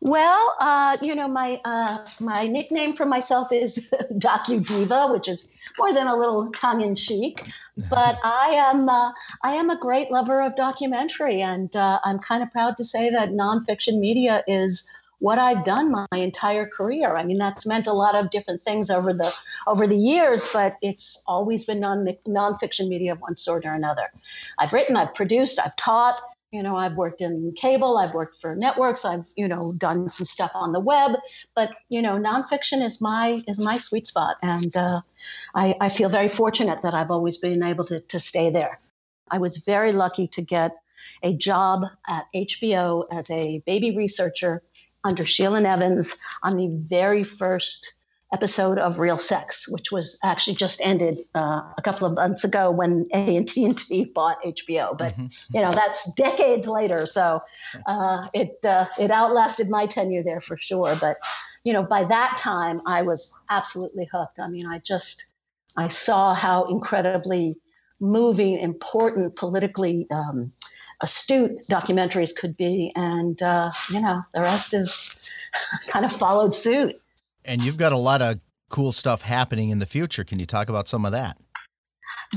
Well, 0.00 0.56
uh, 0.60 0.96
you 1.02 1.14
know, 1.14 1.28
my 1.28 1.60
uh, 1.64 1.98
my 2.20 2.46
nickname 2.46 2.94
for 2.94 3.04
myself 3.04 3.52
is 3.52 3.88
Docu 4.12 4.66
Diva, 4.66 5.08
which 5.08 5.28
is 5.28 5.50
more 5.78 5.92
than 5.92 6.06
a 6.06 6.16
little 6.16 6.50
tongue 6.52 6.80
in 6.80 6.94
cheek. 6.94 7.42
But 7.90 8.18
I 8.24 8.48
am 8.70 8.88
uh, 8.88 9.12
I 9.44 9.52
am 9.52 9.70
a 9.70 9.78
great 9.78 10.10
lover 10.10 10.40
of 10.42 10.56
documentary, 10.56 11.40
and 11.42 11.74
uh, 11.76 12.00
I'm 12.04 12.18
kind 12.18 12.42
of 12.42 12.50
proud 12.50 12.76
to 12.78 12.84
say 12.84 13.10
that 13.10 13.30
nonfiction 13.30 14.00
media 14.00 14.42
is 14.48 14.90
what 15.20 15.38
I've 15.38 15.64
done 15.64 15.92
my 15.92 16.06
entire 16.12 16.66
career. 16.66 17.16
I 17.16 17.24
mean, 17.24 17.38
that's 17.38 17.66
meant 17.66 17.86
a 17.86 17.92
lot 17.92 18.16
of 18.16 18.30
different 18.30 18.62
things 18.62 18.90
over 18.90 19.12
the 19.12 19.32
over 19.66 19.86
the 19.86 19.96
years, 19.96 20.48
but 20.52 20.76
it's 20.82 21.22
always 21.26 21.64
been 21.64 21.80
non 21.80 22.06
nonfiction 22.26 22.88
media 22.88 23.12
of 23.12 23.20
one 23.20 23.36
sort 23.36 23.64
or 23.66 23.74
another. 23.74 24.10
I've 24.58 24.72
written, 24.72 24.96
I've 24.96 25.14
produced, 25.14 25.58
I've 25.64 25.76
taught. 25.76 26.14
You 26.52 26.62
know, 26.62 26.76
I've 26.76 26.96
worked 26.96 27.20
in 27.20 27.52
cable, 27.56 27.98
I've 27.98 28.14
worked 28.14 28.36
for 28.40 28.56
networks, 28.56 29.04
I've 29.04 29.26
you 29.36 29.46
know 29.48 29.74
done 29.78 30.08
some 30.08 30.24
stuff 30.24 30.50
on 30.54 30.72
the 30.72 30.80
web, 30.80 31.12
but 31.54 31.74
you 31.90 32.00
know, 32.00 32.16
nonfiction 32.18 32.82
is 32.82 33.02
my 33.02 33.42
is 33.46 33.62
my 33.62 33.76
sweet 33.76 34.06
spot, 34.06 34.36
and 34.42 34.74
uh, 34.74 35.00
I, 35.54 35.74
I 35.80 35.88
feel 35.90 36.08
very 36.08 36.28
fortunate 36.28 36.80
that 36.82 36.94
I've 36.94 37.10
always 37.10 37.36
been 37.36 37.62
able 37.62 37.84
to 37.84 38.00
to 38.00 38.18
stay 38.18 38.48
there. 38.50 38.72
I 39.30 39.38
was 39.38 39.58
very 39.58 39.92
lucky 39.92 40.26
to 40.28 40.42
get 40.42 40.72
a 41.22 41.34
job 41.34 41.84
at 42.08 42.24
HBO 42.34 43.04
as 43.12 43.30
a 43.30 43.62
baby 43.66 43.94
researcher 43.94 44.62
under 45.04 45.24
Sheila 45.24 45.60
Nevins 45.60 46.18
on 46.42 46.56
the 46.56 46.68
very 46.88 47.24
first 47.24 47.97
episode 48.32 48.78
of 48.78 48.98
Real 48.98 49.16
Sex, 49.16 49.70
which 49.70 49.90
was 49.90 50.18
actually 50.22 50.56
just 50.56 50.80
ended 50.84 51.18
uh, 51.34 51.62
a 51.76 51.82
couple 51.82 52.06
of 52.06 52.14
months 52.14 52.44
ago 52.44 52.70
when 52.70 53.06
AT 53.12 53.56
and 53.56 53.78
T 53.78 54.10
bought 54.14 54.42
HBO. 54.42 54.96
But 54.96 55.12
mm-hmm. 55.12 55.56
you 55.56 55.62
know 55.62 55.72
that's 55.72 56.12
decades 56.14 56.66
later, 56.66 57.06
so 57.06 57.40
uh, 57.86 58.22
it 58.34 58.58
uh, 58.64 58.86
it 58.98 59.10
outlasted 59.10 59.70
my 59.70 59.86
tenure 59.86 60.22
there 60.22 60.40
for 60.40 60.56
sure. 60.56 60.96
But 61.00 61.16
you 61.64 61.72
know 61.72 61.82
by 61.82 62.04
that 62.04 62.36
time 62.38 62.80
I 62.86 63.02
was 63.02 63.34
absolutely 63.50 64.08
hooked. 64.12 64.38
I 64.38 64.48
mean 64.48 64.66
I 64.66 64.78
just 64.78 65.32
I 65.76 65.88
saw 65.88 66.34
how 66.34 66.64
incredibly 66.64 67.56
moving, 68.00 68.56
important, 68.58 69.36
politically 69.36 70.06
um, 70.10 70.52
astute 71.00 71.58
documentaries 71.70 72.34
could 72.34 72.56
be. 72.56 72.92
And, 72.96 73.40
uh, 73.42 73.72
you 73.90 74.00
know, 74.00 74.22
the 74.34 74.40
rest 74.40 74.74
is 74.74 75.30
kind 75.88 76.04
of 76.04 76.12
followed 76.12 76.54
suit. 76.54 77.00
And 77.48 77.62
you've 77.62 77.78
got 77.78 77.92
a 77.92 77.98
lot 77.98 78.20
of 78.20 78.40
cool 78.68 78.92
stuff 78.92 79.22
happening 79.22 79.70
in 79.70 79.78
the 79.78 79.86
future. 79.86 80.22
Can 80.22 80.38
you 80.38 80.46
talk 80.46 80.68
about 80.68 80.86
some 80.86 81.06
of 81.06 81.12
that? 81.12 81.38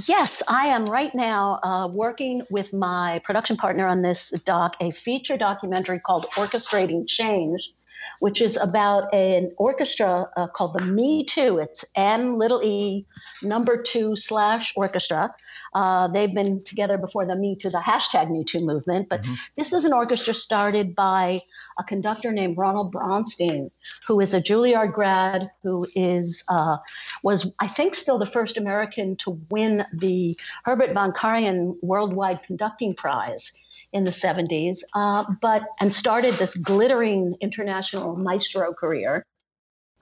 Yes, 0.07 0.41
I 0.47 0.67
am 0.67 0.85
right 0.85 1.13
now 1.13 1.59
uh, 1.63 1.89
working 1.93 2.41
with 2.49 2.73
my 2.73 3.19
production 3.25 3.57
partner 3.57 3.85
on 3.85 4.01
this 4.01 4.31
doc, 4.45 4.77
a 4.79 4.91
feature 4.91 5.35
documentary 5.35 5.99
called 5.99 6.27
Orchestrating 6.35 7.07
Change, 7.07 7.73
which 8.19 8.41
is 8.41 8.57
about 8.57 9.13
an 9.13 9.51
orchestra 9.57 10.29
uh, 10.37 10.47
called 10.47 10.73
the 10.73 10.83
Me 10.83 11.23
Too. 11.23 11.57
It's 11.57 11.85
M 11.95 12.37
little 12.37 12.61
e 12.63 13.05
number 13.43 13.81
two 13.81 14.15
slash 14.15 14.73
orchestra. 14.75 15.33
Uh, 15.73 16.07
they've 16.07 16.33
been 16.33 16.63
together 16.63 16.97
before 16.97 17.25
the 17.25 17.35
Me 17.35 17.55
Too, 17.55 17.69
the 17.69 17.79
hashtag 17.79 18.29
Me 18.29 18.43
Too 18.43 18.59
movement. 18.61 19.09
But 19.09 19.21
mm-hmm. 19.21 19.33
this 19.55 19.73
is 19.73 19.85
an 19.85 19.93
orchestra 19.93 20.33
started 20.33 20.95
by 20.95 21.41
a 21.79 21.83
conductor 21.83 22.31
named 22.31 22.57
Ronald 22.57 22.93
Braunstein, 22.93 23.71
who 24.07 24.19
is 24.19 24.33
a 24.33 24.41
Juilliard 24.41 24.93
grad, 24.93 25.49
who 25.63 25.85
is 25.95 26.43
uh, 26.49 26.77
was 27.23 27.51
I 27.59 27.67
think 27.67 27.95
still 27.95 28.17
the 28.17 28.25
first 28.25 28.57
American 28.57 29.15
to 29.17 29.39
win 29.49 29.83
the 29.93 30.35
Herbert 30.65 30.93
von 30.93 31.11
Karajan 31.11 31.75
Worldwide 31.81 32.43
Conducting 32.43 32.93
Prize 32.93 33.57
in 33.93 34.03
the 34.03 34.11
70s, 34.11 34.83
uh, 34.95 35.25
but 35.41 35.67
and 35.79 35.93
started 35.93 36.33
this 36.35 36.55
glittering 36.55 37.35
international 37.41 38.15
maestro 38.15 38.73
career. 38.73 39.25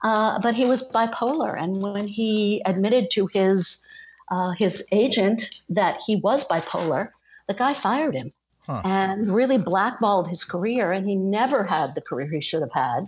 Uh, 0.02 0.38
but 0.40 0.54
he 0.54 0.64
was 0.64 0.88
bipolar, 0.90 1.60
and 1.60 1.82
when 1.82 2.06
he 2.06 2.62
admitted 2.64 3.10
to 3.10 3.26
his 3.26 3.84
uh, 4.30 4.52
his 4.52 4.86
agent 4.92 5.60
that 5.68 6.00
he 6.06 6.16
was 6.16 6.48
bipolar, 6.48 7.10
the 7.48 7.54
guy 7.54 7.74
fired 7.74 8.14
him 8.14 8.30
huh. 8.66 8.80
and 8.84 9.28
really 9.28 9.58
blackballed 9.58 10.26
his 10.26 10.42
career, 10.42 10.90
and 10.90 11.06
he 11.06 11.16
never 11.16 11.64
had 11.64 11.94
the 11.94 12.00
career 12.00 12.30
he 12.30 12.40
should 12.40 12.62
have 12.62 12.72
had. 12.72 13.06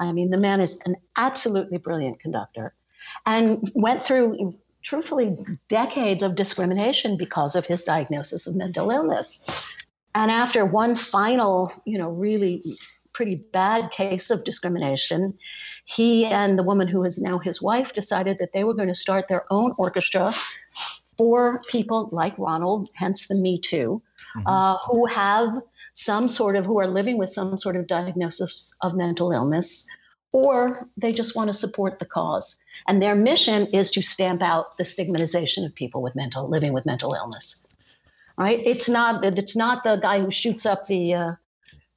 I 0.00 0.10
mean, 0.10 0.30
the 0.30 0.38
man 0.38 0.58
is 0.60 0.82
an 0.86 0.96
absolutely 1.16 1.78
brilliant 1.78 2.18
conductor, 2.18 2.74
and 3.26 3.62
went 3.76 4.02
through 4.02 4.52
truthfully 4.82 5.36
decades 5.68 6.22
of 6.22 6.34
discrimination 6.34 7.16
because 7.16 7.54
of 7.54 7.64
his 7.66 7.84
diagnosis 7.84 8.46
of 8.46 8.56
mental 8.56 8.90
illness. 8.90 9.83
And 10.14 10.30
after 10.30 10.64
one 10.64 10.94
final, 10.94 11.72
you 11.84 11.98
know, 11.98 12.08
really 12.08 12.62
pretty 13.14 13.36
bad 13.52 13.90
case 13.90 14.30
of 14.30 14.44
discrimination, 14.44 15.34
he 15.84 16.26
and 16.26 16.58
the 16.58 16.62
woman 16.62 16.88
who 16.88 17.04
is 17.04 17.18
now 17.20 17.38
his 17.38 17.62
wife 17.62 17.94
decided 17.94 18.38
that 18.38 18.52
they 18.52 18.64
were 18.64 18.74
going 18.74 18.88
to 18.88 18.94
start 18.94 19.28
their 19.28 19.44
own 19.50 19.72
orchestra 19.78 20.32
for 21.16 21.62
people 21.68 22.08
like 22.10 22.36
Ronald, 22.38 22.88
hence 22.94 23.28
the 23.28 23.36
Me 23.36 23.58
Too, 23.58 24.02
mm-hmm. 24.36 24.46
uh, 24.46 24.76
who 24.78 25.06
have 25.06 25.60
some 25.92 26.28
sort 26.28 26.56
of, 26.56 26.66
who 26.66 26.80
are 26.80 26.88
living 26.88 27.18
with 27.18 27.30
some 27.30 27.56
sort 27.56 27.76
of 27.76 27.86
diagnosis 27.86 28.74
of 28.82 28.96
mental 28.96 29.30
illness, 29.30 29.86
or 30.32 30.88
they 30.96 31.12
just 31.12 31.36
want 31.36 31.48
to 31.48 31.54
support 31.54 32.00
the 32.00 32.04
cause. 32.04 32.58
And 32.88 33.00
their 33.00 33.14
mission 33.14 33.68
is 33.72 33.92
to 33.92 34.02
stamp 34.02 34.42
out 34.42 34.76
the 34.76 34.84
stigmatization 34.84 35.64
of 35.64 35.72
people 35.72 36.02
with 36.02 36.16
mental, 36.16 36.48
living 36.48 36.72
with 36.72 36.84
mental 36.84 37.14
illness 37.14 37.64
right? 38.36 38.60
It's 38.64 38.88
not 38.88 39.24
it's 39.24 39.56
not 39.56 39.82
the 39.82 39.96
guy 39.96 40.20
who 40.20 40.30
shoots 40.30 40.66
up 40.66 40.86
the 40.86 41.14
uh, 41.14 41.32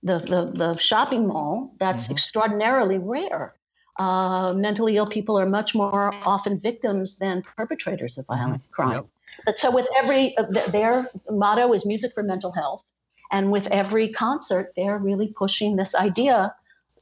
the, 0.03 0.19
the, 0.19 0.51
the 0.53 0.77
shopping 0.77 1.27
mall. 1.27 1.73
That's 1.79 2.05
mm-hmm. 2.05 2.13
extraordinarily 2.13 2.97
rare. 2.97 3.53
Uh, 3.97 4.53
mentally 4.53 4.95
ill 4.97 5.07
people 5.07 5.39
are 5.39 5.47
much 5.47 5.73
more 5.73 6.13
often 6.23 6.59
victims 6.59 7.17
than 7.17 7.43
perpetrators 7.55 8.17
of 8.17 8.27
violent 8.27 8.61
mm-hmm. 8.61 8.73
crime. 8.73 8.91
Yep. 8.91 9.05
But 9.45 9.59
so 9.59 9.71
with 9.71 9.87
every 9.97 10.37
uh, 10.37 10.43
their 10.71 11.05
motto 11.29 11.73
is 11.73 11.85
music 11.85 12.13
for 12.13 12.23
mental 12.23 12.51
health, 12.51 12.83
and 13.31 13.51
with 13.51 13.67
every 13.71 14.09
concert, 14.09 14.73
they're 14.75 14.97
really 14.97 15.27
pushing 15.27 15.75
this 15.75 15.95
idea 15.95 16.53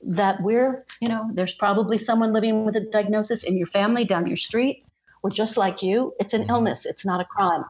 that 0.02 0.38
we're 0.42 0.86
you 1.02 1.10
know 1.10 1.30
there's 1.34 1.54
probably 1.54 1.98
someone 1.98 2.32
living 2.32 2.66
with 2.66 2.76
a 2.76 2.82
diagnosis 2.82 3.44
in 3.44 3.58
your 3.58 3.68
family 3.68 4.06
down 4.06 4.28
your 4.28 4.38
street 4.38 4.85
we're 5.26 5.30
just 5.32 5.58
like 5.58 5.82
you. 5.82 6.14
It's 6.20 6.36
an 6.36 6.42
mm-hmm. 6.42 6.52
illness, 6.52 6.86
it's 6.86 7.04
not 7.04 7.20
a 7.20 7.26
crime. 7.26 7.64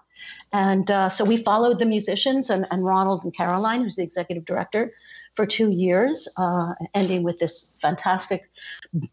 And 0.52 0.92
uh, 0.92 1.08
so 1.08 1.24
we 1.24 1.38
followed 1.38 1.80
the 1.80 1.86
musicians 1.86 2.50
and, 2.50 2.66
and, 2.70 2.86
Ronald 2.86 3.24
and 3.24 3.34
Caroline, 3.34 3.82
who's 3.82 3.96
the 3.96 4.04
executive 4.04 4.44
director, 4.44 4.92
for 5.36 5.46
two 5.46 5.72
years, 5.72 6.28
uh, 6.38 6.74
ending 6.94 7.24
with 7.24 7.40
this 7.40 7.78
fantastic 7.82 8.50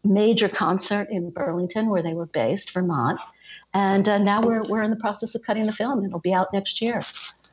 major 0.03 0.49
concert 0.49 1.07
in 1.09 1.29
Burlington, 1.29 1.89
where 1.89 2.03
they 2.03 2.13
were 2.13 2.25
based, 2.25 2.73
Vermont. 2.73 3.21
And 3.73 4.09
uh, 4.09 4.17
now 4.17 4.41
we're, 4.41 4.63
we're 4.63 4.83
in 4.83 4.89
the 4.89 4.97
process 4.97 5.35
of 5.35 5.43
cutting 5.43 5.65
the 5.65 5.71
film. 5.71 5.99
And 5.99 6.07
it'll 6.07 6.19
be 6.19 6.33
out 6.33 6.51
next 6.51 6.81
year. 6.81 6.99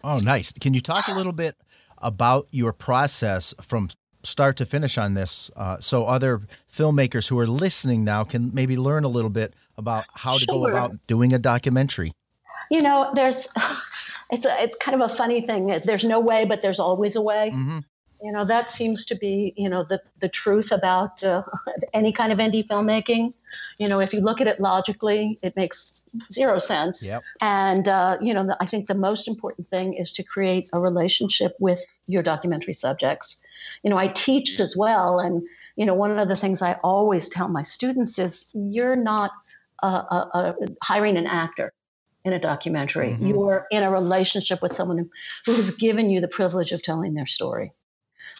Oh, 0.03 0.19
nice. 0.19 0.53
Can 0.53 0.75
you 0.75 0.81
talk 0.81 1.07
a 1.07 1.15
little 1.15 1.33
bit 1.33 1.55
about 1.99 2.49
your 2.51 2.73
process 2.73 3.55
from 3.61 3.91
start 4.31 4.57
to 4.57 4.67
finish 4.67 4.97
on 4.97 5.15
this 5.15 5.51
uh, 5.57 5.77
so 5.79 6.05
other 6.05 6.41
filmmakers 6.71 7.29
who 7.29 7.39
are 7.39 7.47
listening 7.47 8.05
now 8.05 8.25
can 8.25 8.55
maybe 8.55 8.77
learn 8.77 9.05
a 9.05 9.09
little 9.09 9.31
bit 9.31 9.55
about 9.77 10.05
how 10.15 10.39
to 10.39 10.47
go 10.47 10.67
about 10.67 10.93
doing 11.07 11.33
a 11.33 11.39
documentary. 11.39 12.13
You 12.71 12.83
know 12.83 13.11
there's 13.15 13.53
it's 14.31 14.47
a, 14.47 14.63
it's 14.63 14.77
kind 14.79 15.01
of 15.01 15.11
a 15.11 15.15
funny 15.15 15.41
thing. 15.47 15.67
There's 15.85 16.05
no 16.05 16.21
way 16.21 16.45
but 16.45 16.63
there's 16.63 16.81
always 16.81 17.17
a 17.17 17.23
way. 17.23 17.51
Mm-hmm 17.53 17.79
you 18.23 18.33
know 18.33 18.45
that 18.45 18.69
seems 18.69 19.05
to 19.05 19.15
be 19.15 19.53
you 19.57 19.69
know 19.69 19.83
the 19.83 20.01
the 20.19 20.29
truth 20.29 20.73
about 20.73 21.23
uh, 21.25 21.43
any 21.93 22.13
kind 22.13 22.33
of 22.33 22.39
indie 22.39 22.67
filmmaking 22.67 23.37
you 23.79 23.89
know 23.89 24.01
if 24.01 24.13
you 24.13 24.21
look 24.21 24.41
at 24.41 24.47
it 24.47 24.61
logically 24.61 25.39
it 25.43 25.55
makes 25.57 26.03
zero 26.33 26.59
sense 26.59 27.07
yep. 27.07 27.23
and 27.41 27.89
uh, 27.89 28.17
you 28.21 28.35
know 28.35 28.55
i 28.61 28.67
think 28.67 28.87
the 28.87 28.95
most 28.95 29.29
important 29.29 29.67
thing 29.69 29.95
is 29.95 30.13
to 30.13 30.23
create 30.23 30.69
a 30.73 30.81
relationship 30.81 31.53
with 31.61 31.81
your 32.07 32.23
documentary 32.23 32.75
subjects 32.75 33.43
you 33.83 33.91
know 33.91 33.97
i 33.97 34.09
teach 34.09 34.61
as 34.61 34.77
well 34.77 35.19
and 35.19 35.43
you 35.77 35.87
know 35.87 35.95
one 35.95 36.19
of 36.19 36.29
the 36.29 36.35
things 36.35 36.63
i 36.63 36.73
always 36.85 37.29
tell 37.29 37.49
my 37.49 37.63
students 37.63 38.19
is 38.19 38.53
you're 38.55 38.97
not 38.97 39.33
uh, 39.83 40.05
uh, 40.11 40.53
hiring 40.83 41.17
an 41.17 41.27
actor 41.27 41.73
in 42.25 42.35
a 42.35 42.39
documentary. 42.39 43.11
Mm-hmm. 43.11 43.29
You're 43.29 43.67
in 43.71 43.83
a 43.83 43.91
relationship 43.91 44.61
with 44.61 44.75
someone 44.75 44.99
who, 44.99 45.11
who 45.47 45.55
has 45.55 45.77
given 45.77 46.11
you 46.11 46.21
the 46.21 46.29
privilege 46.29 46.73
of 46.73 46.83
telling 46.83 47.15
their 47.15 47.27
story. 47.27 47.73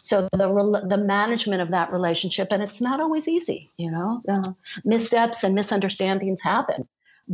So 0.03 0.27
the 0.31 0.85
the 0.87 0.97
management 0.97 1.61
of 1.61 1.69
that 1.69 1.91
relationship, 1.91 2.47
and 2.51 2.61
it's 2.61 2.81
not 2.81 2.99
always 2.99 3.27
easy, 3.27 3.69
you 3.77 3.91
know, 3.91 4.19
uh, 4.27 4.53
missteps 4.83 5.43
and 5.43 5.53
misunderstandings 5.53 6.41
happen. 6.41 6.87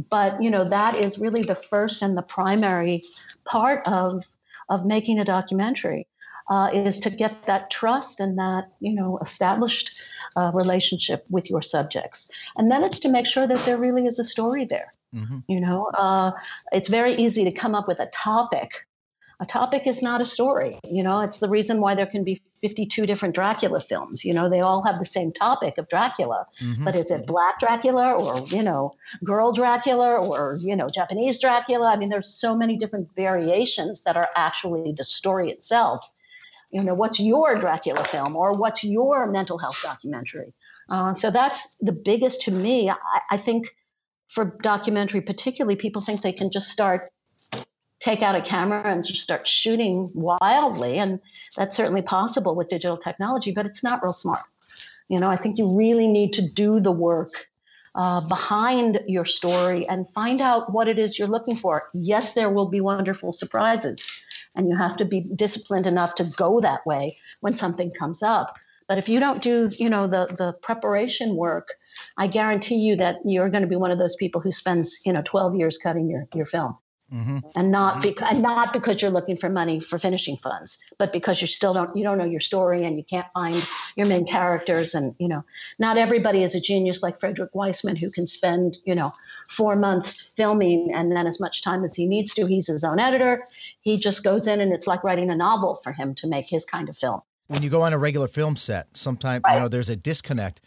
But 0.09 0.41
you 0.43 0.51
know 0.51 0.67
that 0.67 0.95
is 0.95 1.17
really 1.17 1.43
the 1.43 1.55
first 1.55 2.03
and 2.03 2.17
the 2.17 2.21
primary 2.21 3.01
part 3.45 3.87
of 3.87 4.25
of 4.69 4.85
making 4.85 5.19
a 5.19 5.25
documentary. 5.25 6.07
Uh, 6.49 6.69
is 6.71 7.01
to 7.01 7.09
get 7.09 7.41
that 7.45 7.69
trust 7.69 8.21
and 8.21 8.37
that 8.37 8.71
you 8.79 8.93
know 8.93 9.19
established 9.21 9.91
uh, 10.37 10.49
relationship 10.53 11.25
with 11.29 11.49
your 11.49 11.61
subjects 11.61 12.31
and 12.57 12.71
then 12.71 12.81
it's 12.85 12.99
to 12.99 13.09
make 13.09 13.27
sure 13.27 13.45
that 13.45 13.59
there 13.65 13.75
really 13.75 14.05
is 14.05 14.17
a 14.17 14.23
story 14.23 14.63
there 14.63 14.89
mm-hmm. 15.13 15.39
you 15.49 15.59
know 15.59 15.91
uh, 15.95 16.31
it's 16.71 16.87
very 16.87 17.13
easy 17.15 17.43
to 17.43 17.51
come 17.51 17.75
up 17.75 17.85
with 17.85 17.99
a 17.99 18.05
topic 18.13 18.86
A 19.39 19.45
topic 19.45 19.85
is 19.85 20.01
not 20.01 20.19
a 20.19 20.25
story. 20.25 20.73
You 20.89 21.03
know, 21.03 21.21
it's 21.21 21.39
the 21.39 21.49
reason 21.49 21.79
why 21.79 21.93
there 21.93 22.07
can 22.07 22.23
be 22.23 22.41
52 22.61 23.05
different 23.05 23.35
Dracula 23.35 23.79
films. 23.79 24.25
You 24.25 24.33
know, 24.33 24.49
they 24.49 24.61
all 24.61 24.83
have 24.83 24.97
the 24.97 25.05
same 25.05 25.31
topic 25.31 25.77
of 25.77 25.87
Dracula, 25.89 26.47
mm-hmm. 26.59 26.83
but 26.83 26.95
is 26.95 27.11
it 27.11 27.27
Black 27.27 27.59
Dracula 27.59 28.13
or, 28.13 28.39
you 28.47 28.63
know, 28.63 28.95
Girl 29.23 29.51
Dracula 29.51 30.27
or, 30.27 30.57
you 30.63 30.75
know, 30.75 30.87
Japanese 30.91 31.39
Dracula? 31.39 31.87
I 31.87 31.97
mean, 31.97 32.09
there's 32.09 32.33
so 32.33 32.55
many 32.55 32.77
different 32.77 33.09
variations 33.15 34.03
that 34.03 34.17
are 34.17 34.27
actually 34.35 34.93
the 34.97 35.03
story 35.03 35.51
itself. 35.51 36.01
You 36.71 36.83
know, 36.83 36.95
what's 36.95 37.19
your 37.19 37.55
Dracula 37.55 38.03
film 38.03 38.35
or 38.35 38.57
what's 38.57 38.83
your 38.83 39.27
mental 39.27 39.59
health 39.59 39.81
documentary? 39.83 40.53
Uh, 40.89 41.13
so 41.13 41.29
that's 41.29 41.77
the 41.79 41.93
biggest 41.93 42.41
to 42.43 42.51
me. 42.51 42.89
I, 42.89 42.95
I 43.31 43.37
think 43.37 43.67
for 44.27 44.57
documentary, 44.61 45.21
particularly, 45.21 45.75
people 45.75 46.01
think 46.01 46.21
they 46.21 46.33
can 46.33 46.51
just 46.51 46.69
start 46.69 47.09
take 47.99 48.21
out 48.21 48.35
a 48.35 48.41
camera 48.41 48.83
and 48.85 49.05
just 49.05 49.21
start 49.21 49.47
shooting 49.47 50.09
wildly. 50.13 50.97
And 50.97 51.19
that's 51.55 51.75
certainly 51.75 52.01
possible 52.01 52.55
with 52.55 52.67
digital 52.67 52.97
technology, 52.97 53.51
but 53.51 53.65
it's 53.65 53.83
not 53.83 54.03
real 54.03 54.13
smart. 54.13 54.39
You 55.09 55.19
know, 55.19 55.29
I 55.29 55.35
think 55.35 55.57
you 55.57 55.67
really 55.75 56.07
need 56.07 56.33
to 56.33 56.47
do 56.53 56.79
the 56.79 56.91
work 56.91 57.31
uh, 57.95 58.21
behind 58.27 58.99
your 59.07 59.25
story 59.25 59.87
and 59.87 60.07
find 60.09 60.41
out 60.41 60.71
what 60.71 60.87
it 60.87 60.99
is 60.99 61.17
you're 61.17 61.27
looking 61.27 61.55
for. 61.55 61.83
Yes, 61.93 62.33
there 62.33 62.49
will 62.49 62.69
be 62.69 62.81
wonderful 62.81 63.31
surprises, 63.31 64.21
and 64.55 64.69
you 64.69 64.77
have 64.77 64.97
to 64.97 65.05
be 65.05 65.21
disciplined 65.21 65.87
enough 65.87 66.13
to 66.15 66.25
go 66.37 66.59
that 66.59 66.85
way 66.85 67.13
when 67.41 67.55
something 67.55 67.91
comes 67.91 68.21
up. 68.21 68.55
But 68.87 68.97
if 68.97 69.09
you 69.09 69.19
don't 69.19 69.41
do, 69.41 69.69
you 69.79 69.89
know, 69.89 70.07
the 70.07 70.27
the 70.37 70.53
preparation 70.61 71.35
work, 71.35 71.69
I 72.17 72.27
guarantee 72.27 72.77
you 72.77 72.95
that 72.97 73.17
you're 73.25 73.49
going 73.49 73.63
to 73.63 73.67
be 73.67 73.75
one 73.75 73.91
of 73.91 73.97
those 73.97 74.15
people 74.15 74.41
who 74.41 74.51
spends, 74.51 75.01
you 75.05 75.13
know, 75.13 75.23
12 75.25 75.55
years 75.55 75.77
cutting 75.77 76.09
your 76.09 76.27
your 76.35 76.45
film. 76.45 76.77
Mm-hmm. 77.13 77.37
and 77.55 77.71
not 77.71 78.03
because 78.03 78.33
and 78.33 78.43
not 78.43 78.73
because 78.73 79.01
you're 79.01 79.11
looking 79.11 79.37
for 79.37 79.49
money 79.49 79.79
for 79.79 79.97
finishing 79.97 80.35
funds, 80.35 80.77
but 80.97 81.13
because 81.13 81.39
you 81.39 81.47
still 81.47 81.73
don't 81.73 81.95
you 81.95 82.03
don't 82.03 82.17
know 82.17 82.25
your 82.25 82.41
story 82.41 82.83
and 82.83 82.97
you 82.97 83.03
can't 83.03 83.27
find 83.33 83.55
your 83.95 84.07
main 84.07 84.27
characters 84.27 84.93
and 84.93 85.15
you 85.17 85.29
know 85.29 85.41
not 85.79 85.95
everybody 85.95 86.43
is 86.43 86.53
a 86.53 86.59
genius 86.59 87.01
like 87.01 87.17
Frederick 87.17 87.55
Wiseman 87.55 87.95
who 87.95 88.11
can 88.11 88.27
spend 88.27 88.77
you 88.85 88.93
know 88.93 89.09
four 89.49 89.77
months 89.77 90.33
filming 90.35 90.91
and 90.93 91.15
then 91.15 91.27
as 91.27 91.39
much 91.39 91.63
time 91.63 91.85
as 91.85 91.95
he 91.95 92.07
needs 92.07 92.33
to. 92.33 92.45
He's 92.45 92.67
his 92.67 92.83
own 92.83 92.99
editor. 92.99 93.41
He 93.79 93.95
just 93.95 94.25
goes 94.25 94.45
in 94.45 94.59
and 94.59 94.73
it's 94.73 94.85
like 94.85 95.01
writing 95.05 95.29
a 95.29 95.35
novel 95.35 95.75
for 95.75 95.93
him 95.93 96.13
to 96.15 96.27
make 96.27 96.49
his 96.49 96.65
kind 96.65 96.89
of 96.89 96.97
film. 96.97 97.21
When 97.47 97.63
you 97.63 97.69
go 97.69 97.79
on 97.79 97.93
a 97.93 97.97
regular 97.97 98.27
film 98.27 98.57
set, 98.57 98.97
sometimes 98.97 99.43
right. 99.45 99.53
you 99.53 99.59
know 99.61 99.67
there's 99.69 99.89
a 99.89 99.95
disconnect. 99.95 100.59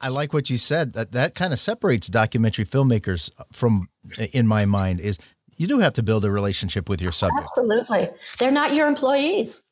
I 0.00 0.08
like 0.08 0.32
what 0.32 0.50
you 0.50 0.56
said. 0.56 0.94
That 0.94 1.12
that 1.12 1.36
kind 1.36 1.52
of 1.52 1.60
separates 1.60 2.08
documentary 2.08 2.64
filmmakers 2.64 3.30
from, 3.52 3.88
in 4.32 4.48
my 4.48 4.64
mind, 4.64 5.00
is 5.00 5.18
you 5.56 5.66
do 5.66 5.78
have 5.78 5.94
to 5.94 6.02
build 6.02 6.24
a 6.24 6.30
relationship 6.30 6.88
with 6.88 7.00
your 7.00 7.12
subject. 7.12 7.50
Absolutely. 7.56 8.08
They're 8.38 8.50
not 8.50 8.74
your 8.74 8.86
employees. 8.86 9.64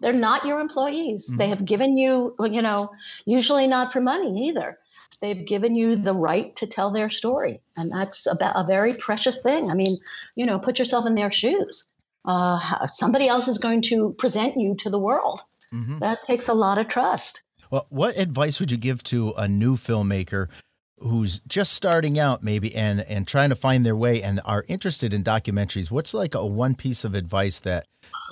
They're 0.00 0.12
not 0.12 0.44
your 0.44 0.60
employees. 0.60 1.28
Mm-hmm. 1.28 1.38
They 1.38 1.48
have 1.48 1.64
given 1.64 1.96
you, 1.96 2.34
you 2.50 2.60
know, 2.60 2.90
usually 3.24 3.66
not 3.66 3.92
for 3.92 4.00
money 4.00 4.48
either. 4.48 4.78
They've 5.22 5.44
given 5.46 5.74
you 5.74 5.96
the 5.96 6.12
right 6.12 6.54
to 6.56 6.66
tell 6.66 6.90
their 6.90 7.08
story. 7.08 7.60
And 7.76 7.90
that's 7.90 8.26
about 8.26 8.56
a 8.56 8.66
very 8.66 8.92
precious 8.98 9.42
thing. 9.42 9.70
I 9.70 9.74
mean, 9.74 9.98
you 10.34 10.44
know, 10.44 10.58
put 10.58 10.78
yourself 10.78 11.06
in 11.06 11.14
their 11.14 11.32
shoes. 11.32 11.90
Uh, 12.26 12.86
somebody 12.88 13.28
else 13.28 13.48
is 13.48 13.58
going 13.58 13.80
to 13.82 14.12
present 14.18 14.56
you 14.56 14.74
to 14.80 14.90
the 14.90 14.98
world. 14.98 15.40
Mm-hmm. 15.72 16.00
That 16.00 16.18
takes 16.26 16.48
a 16.48 16.54
lot 16.54 16.78
of 16.78 16.88
trust. 16.88 17.44
Well, 17.70 17.86
what 17.88 18.18
advice 18.18 18.60
would 18.60 18.70
you 18.70 18.78
give 18.78 19.02
to 19.04 19.32
a 19.36 19.48
new 19.48 19.74
filmmaker 19.74 20.48
who's 20.98 21.40
just 21.40 21.74
starting 21.74 22.18
out 22.18 22.42
maybe 22.42 22.74
and 22.74 23.00
and 23.02 23.26
trying 23.26 23.50
to 23.50 23.54
find 23.54 23.84
their 23.84 23.96
way 23.96 24.22
and 24.22 24.40
are 24.44 24.64
interested 24.68 25.12
in 25.12 25.22
documentaries 25.22 25.90
what's 25.90 26.14
like 26.14 26.34
a 26.34 26.44
one 26.44 26.74
piece 26.74 27.04
of 27.04 27.14
advice 27.14 27.58
that 27.60 27.86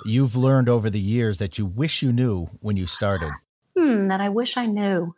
you've 0.05 0.35
learned 0.35 0.67
over 0.67 0.89
the 0.89 0.99
years 0.99 1.37
that 1.37 1.57
you 1.57 1.65
wish 1.65 2.01
you 2.01 2.11
knew 2.11 2.47
when 2.61 2.75
you 2.75 2.85
started? 2.85 3.31
Hmm 3.77 4.07
that 4.07 4.21
i 4.21 4.29
wish 4.29 4.57
i 4.57 4.65
knew. 4.65 5.13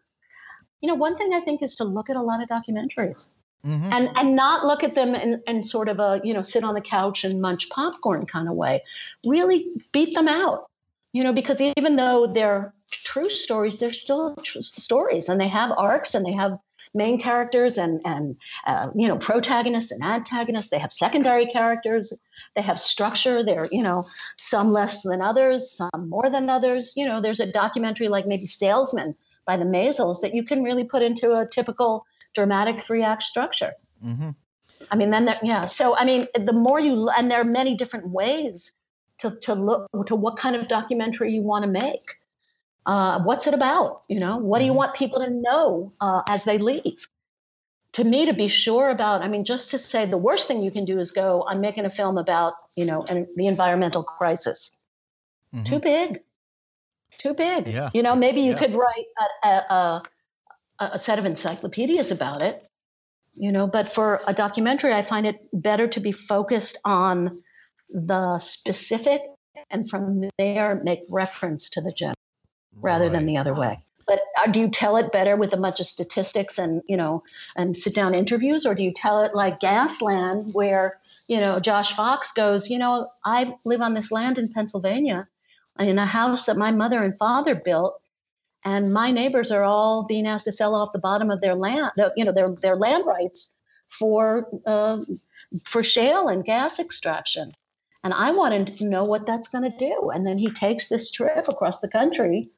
You 0.81 0.87
know 0.89 0.95
one 0.95 1.15
thing 1.15 1.33
i 1.33 1.39
think 1.39 1.63
is 1.63 1.75
to 1.75 1.83
look 1.83 2.09
at 2.09 2.15
a 2.15 2.21
lot 2.21 2.41
of 2.41 2.49
documentaries 2.49 3.29
mm-hmm. 3.65 3.93
and 3.93 4.09
and 4.17 4.35
not 4.35 4.65
look 4.65 4.83
at 4.83 4.95
them 4.95 5.15
in, 5.15 5.41
in 5.47 5.63
sort 5.63 5.89
of 5.89 5.99
a 5.99 6.19
you 6.23 6.33
know 6.33 6.41
sit 6.41 6.63
on 6.63 6.73
the 6.73 6.81
couch 6.81 7.23
and 7.23 7.41
munch 7.41 7.69
popcorn 7.69 8.25
kind 8.25 8.47
of 8.49 8.55
way. 8.55 8.83
Really 9.25 9.65
beat 9.93 10.13
them 10.13 10.27
out 10.27 10.65
you 11.13 11.23
know 11.23 11.33
because 11.33 11.61
even 11.61 11.95
though 11.95 12.27
they're 12.27 12.73
true 12.91 13.29
stories 13.29 13.79
they're 13.79 13.93
still 13.93 14.35
true 14.35 14.61
stories 14.61 15.29
and 15.29 15.39
they 15.39 15.47
have 15.47 15.71
arcs 15.77 16.13
and 16.13 16.25
they 16.25 16.33
have 16.33 16.59
main 16.93 17.19
characters 17.19 17.77
and 17.77 18.01
and 18.05 18.37
uh, 18.65 18.87
you 18.95 19.07
know 19.07 19.17
protagonists 19.17 19.91
and 19.91 20.03
antagonists. 20.03 20.69
They 20.69 20.79
have 20.79 20.93
secondary 20.93 21.45
characters. 21.45 22.13
They 22.55 22.61
have 22.61 22.79
structure. 22.79 23.43
They're 23.43 23.67
you 23.71 23.83
know 23.83 24.03
some 24.37 24.71
less 24.71 25.03
than 25.03 25.21
others, 25.21 25.71
some 25.71 26.09
more 26.09 26.29
than 26.29 26.49
others. 26.49 26.93
You 26.95 27.05
know, 27.05 27.21
there's 27.21 27.39
a 27.39 27.51
documentary 27.51 28.07
like 28.07 28.25
maybe 28.25 28.45
Salesman 28.45 29.15
by 29.45 29.57
the 29.57 29.65
Maysles 29.65 30.21
that 30.21 30.33
you 30.33 30.43
can 30.43 30.63
really 30.63 30.83
put 30.83 31.01
into 31.03 31.31
a 31.31 31.47
typical 31.47 32.05
dramatic 32.33 32.81
three 32.81 33.03
act 33.03 33.23
structure. 33.23 33.73
Mm-hmm. 34.05 34.29
I 34.91 34.95
mean, 34.95 35.09
then 35.09 35.25
that 35.25 35.43
yeah. 35.43 35.65
So 35.65 35.95
I 35.95 36.05
mean, 36.05 36.27
the 36.35 36.53
more 36.53 36.79
you 36.79 37.09
and 37.17 37.31
there 37.31 37.41
are 37.41 37.45
many 37.45 37.75
different 37.75 38.09
ways 38.09 38.75
to 39.19 39.31
to 39.41 39.53
look 39.53 39.89
to 40.07 40.15
what 40.15 40.37
kind 40.37 40.55
of 40.55 40.67
documentary 40.67 41.33
you 41.33 41.41
want 41.41 41.63
to 41.63 41.69
make 41.69 42.17
uh, 42.87 43.21
what's 43.21 43.45
it 43.45 43.53
about? 43.53 44.01
You 44.07 44.19
know, 44.19 44.37
what 44.37 44.59
do 44.59 44.65
you 44.65 44.71
mm-hmm. 44.71 44.77
want 44.77 44.95
people 44.95 45.19
to 45.19 45.29
know 45.29 45.91
uh, 45.99 46.21
as 46.27 46.45
they 46.45 46.57
leave? 46.57 47.07
To 47.93 48.03
me, 48.03 48.25
to 48.25 48.33
be 48.33 48.47
sure 48.47 48.89
about, 48.89 49.21
I 49.21 49.27
mean, 49.27 49.43
just 49.43 49.71
to 49.71 49.77
say 49.77 50.05
the 50.05 50.17
worst 50.17 50.47
thing 50.47 50.61
you 50.61 50.71
can 50.71 50.85
do 50.85 50.97
is 50.97 51.11
go, 51.11 51.45
I'm 51.47 51.59
making 51.59 51.85
a 51.85 51.89
film 51.89 52.17
about, 52.17 52.53
you 52.77 52.85
know, 52.85 53.05
and 53.09 53.27
the 53.35 53.47
environmental 53.47 54.03
crisis. 54.03 54.77
Mm-hmm. 55.53 55.63
Too 55.65 55.79
big. 55.79 56.21
Too 57.17 57.33
big. 57.33 57.67
Yeah. 57.67 57.89
You 57.93 58.03
know, 58.03 58.15
maybe 58.15 58.41
you 58.41 58.51
yeah. 58.51 58.59
could 58.59 58.75
write 58.75 59.05
a, 59.43 59.47
a, 59.47 60.01
a 60.79 60.99
set 60.99 61.19
of 61.19 61.25
encyclopedias 61.25 62.11
about 62.11 62.41
it, 62.41 62.65
you 63.33 63.51
know, 63.51 63.67
but 63.67 63.89
for 63.89 64.19
a 64.27 64.33
documentary, 64.33 64.93
I 64.93 65.01
find 65.01 65.25
it 65.25 65.47
better 65.51 65.87
to 65.87 65.99
be 65.99 66.11
focused 66.11 66.77
on 66.85 67.31
the 67.89 68.37
specific 68.37 69.21
and 69.71 69.89
from 69.89 70.29
there 70.37 70.79
make 70.83 71.01
reference 71.11 71.69
to 71.71 71.81
the 71.81 71.91
general 71.91 72.13
rather 72.81 73.05
right. 73.05 73.13
than 73.13 73.25
the 73.25 73.37
other 73.37 73.53
way. 73.53 73.79
But 74.07 74.21
uh, 74.39 74.47
do 74.47 74.61
you 74.61 74.69
tell 74.69 74.95
it 74.95 75.11
better 75.11 75.35
with 75.35 75.53
a 75.53 75.57
bunch 75.57 75.81
of 75.81 75.85
statistics 75.85 76.57
and 76.57 76.81
you 76.87 76.95
know 76.95 77.23
and 77.57 77.75
sit 77.75 77.93
down 77.93 78.15
interviews, 78.15 78.65
or 78.65 78.73
do 78.73 78.83
you 78.83 78.93
tell 78.93 79.21
it 79.21 79.35
like 79.35 79.59
Gasland, 79.59 80.53
where 80.55 80.95
you 81.27 81.39
know 81.39 81.59
Josh 81.59 81.93
Fox 81.93 82.31
goes, 82.31 82.69
you 82.69 82.79
know, 82.79 83.05
I 83.25 83.53
live 83.65 83.81
on 83.81 83.93
this 83.93 84.11
land 84.11 84.37
in 84.37 84.51
Pennsylvania, 84.51 85.27
in 85.77 85.99
a 85.99 86.05
house 86.05 86.45
that 86.45 86.57
my 86.57 86.71
mother 86.71 87.01
and 87.01 87.17
father 87.17 87.55
built, 87.65 87.99
and 88.63 88.93
my 88.93 89.11
neighbors 89.11 89.51
are 89.51 89.63
all 89.63 90.05
being 90.05 90.25
asked 90.25 90.45
to 90.45 90.53
sell 90.53 90.73
off 90.73 90.93
the 90.93 90.99
bottom 90.99 91.29
of 91.29 91.41
their 91.41 91.55
land, 91.55 91.91
you 92.15 92.23
know, 92.23 92.31
their 92.31 92.49
their 92.61 92.77
land 92.77 93.05
rights 93.05 93.55
for 93.89 94.47
uh, 94.65 94.97
for 95.65 95.83
shale 95.83 96.29
and 96.29 96.45
gas 96.45 96.79
extraction. 96.79 97.51
And 98.05 98.13
I 98.13 98.31
want 98.31 98.69
to 98.69 98.89
know 98.89 99.03
what 99.03 99.25
that's 99.25 99.49
going 99.49 99.69
to 99.69 99.77
do. 99.77 100.11
And 100.13 100.25
then 100.25 100.37
he 100.37 100.49
takes 100.49 100.87
this 100.87 101.11
trip 101.11 101.49
across 101.49 101.81
the 101.81 101.89
country 101.89 102.49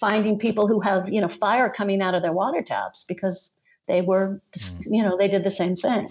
finding 0.00 0.38
people 0.38 0.66
who 0.66 0.80
have 0.80 1.08
you 1.12 1.20
know 1.20 1.28
fire 1.28 1.68
coming 1.68 2.00
out 2.00 2.14
of 2.14 2.22
their 2.22 2.32
water 2.32 2.62
taps 2.62 3.04
because 3.04 3.56
they 3.86 4.02
were 4.02 4.40
mm. 4.56 4.82
you 4.90 5.02
know 5.02 5.16
they 5.16 5.28
did 5.28 5.44
the 5.44 5.50
same 5.50 5.74
thing 5.74 6.08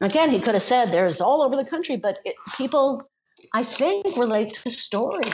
again 0.00 0.30
he 0.30 0.38
could 0.38 0.54
have 0.54 0.62
said 0.62 0.86
there's 0.86 1.20
all 1.20 1.42
over 1.42 1.56
the 1.56 1.68
country 1.68 1.96
but 1.96 2.18
it, 2.24 2.34
people 2.56 3.02
i 3.52 3.62
think 3.62 4.06
relate 4.16 4.48
to 4.48 4.70
story 4.70 5.24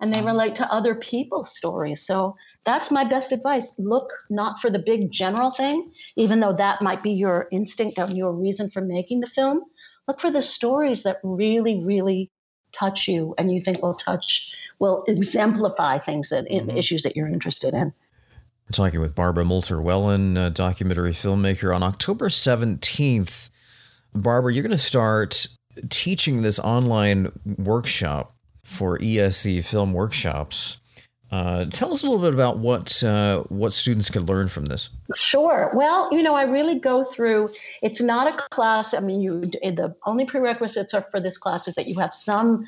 and 0.00 0.12
they 0.12 0.18
mm. 0.18 0.26
relate 0.26 0.54
to 0.54 0.72
other 0.72 0.94
people's 0.94 1.54
stories 1.56 2.04
so 2.04 2.36
that's 2.64 2.90
my 2.90 3.04
best 3.04 3.32
advice 3.32 3.74
look 3.78 4.10
not 4.30 4.60
for 4.60 4.70
the 4.70 4.82
big 4.84 5.10
general 5.10 5.50
thing 5.50 5.90
even 6.16 6.40
though 6.40 6.52
that 6.52 6.82
might 6.82 7.02
be 7.02 7.10
your 7.10 7.48
instinct 7.50 7.98
or 7.98 8.06
your 8.08 8.32
reason 8.32 8.70
for 8.70 8.82
making 8.82 9.20
the 9.20 9.26
film 9.26 9.62
look 10.06 10.20
for 10.20 10.30
the 10.30 10.42
stories 10.42 11.02
that 11.02 11.18
really 11.22 11.82
really 11.84 12.30
touch 12.72 13.08
you 13.08 13.34
and 13.38 13.52
you 13.52 13.60
think 13.60 13.82
will 13.82 13.92
touch 13.92 14.54
will 14.78 15.04
exemplify 15.06 15.98
things 15.98 16.30
that 16.30 16.48
mm-hmm. 16.48 16.76
issues 16.76 17.02
that 17.02 17.16
you're 17.16 17.28
interested 17.28 17.74
in. 17.74 17.92
We're 18.66 18.72
talking 18.72 19.00
with 19.00 19.14
barbara 19.14 19.44
multer-wellin 19.44 20.52
documentary 20.52 21.12
filmmaker. 21.12 21.74
On 21.74 21.82
october 21.82 22.28
17th 22.28 23.50
barbara 24.14 24.52
you're 24.52 24.62
going 24.62 24.70
to 24.70 24.78
start 24.78 25.46
teaching 25.88 26.42
this 26.42 26.58
online 26.58 27.32
workshop 27.58 28.36
for 28.64 29.00
ese 29.00 29.66
film 29.66 29.92
workshops 29.92 30.78
uh, 31.32 31.64
tell 31.64 31.90
us 31.90 32.02
a 32.02 32.06
little 32.06 32.20
bit 32.20 32.34
about 32.34 32.58
what 32.58 33.02
uh, 33.02 33.42
what 33.48 33.72
students 33.72 34.10
can 34.10 34.26
learn 34.26 34.48
from 34.48 34.66
this. 34.66 34.90
Sure. 35.16 35.70
Well, 35.72 36.10
you 36.12 36.22
know, 36.22 36.34
I 36.34 36.42
really 36.42 36.78
go 36.78 37.04
through. 37.04 37.48
It's 37.80 38.02
not 38.02 38.26
a 38.28 38.36
class. 38.50 38.92
I 38.92 39.00
mean, 39.00 39.22
you 39.22 39.40
the 39.40 39.96
only 40.04 40.26
prerequisites 40.26 40.92
are 40.92 41.06
for 41.10 41.20
this 41.20 41.38
class 41.38 41.66
is 41.66 41.74
that 41.76 41.86
you 41.86 41.98
have 41.98 42.12
some 42.12 42.66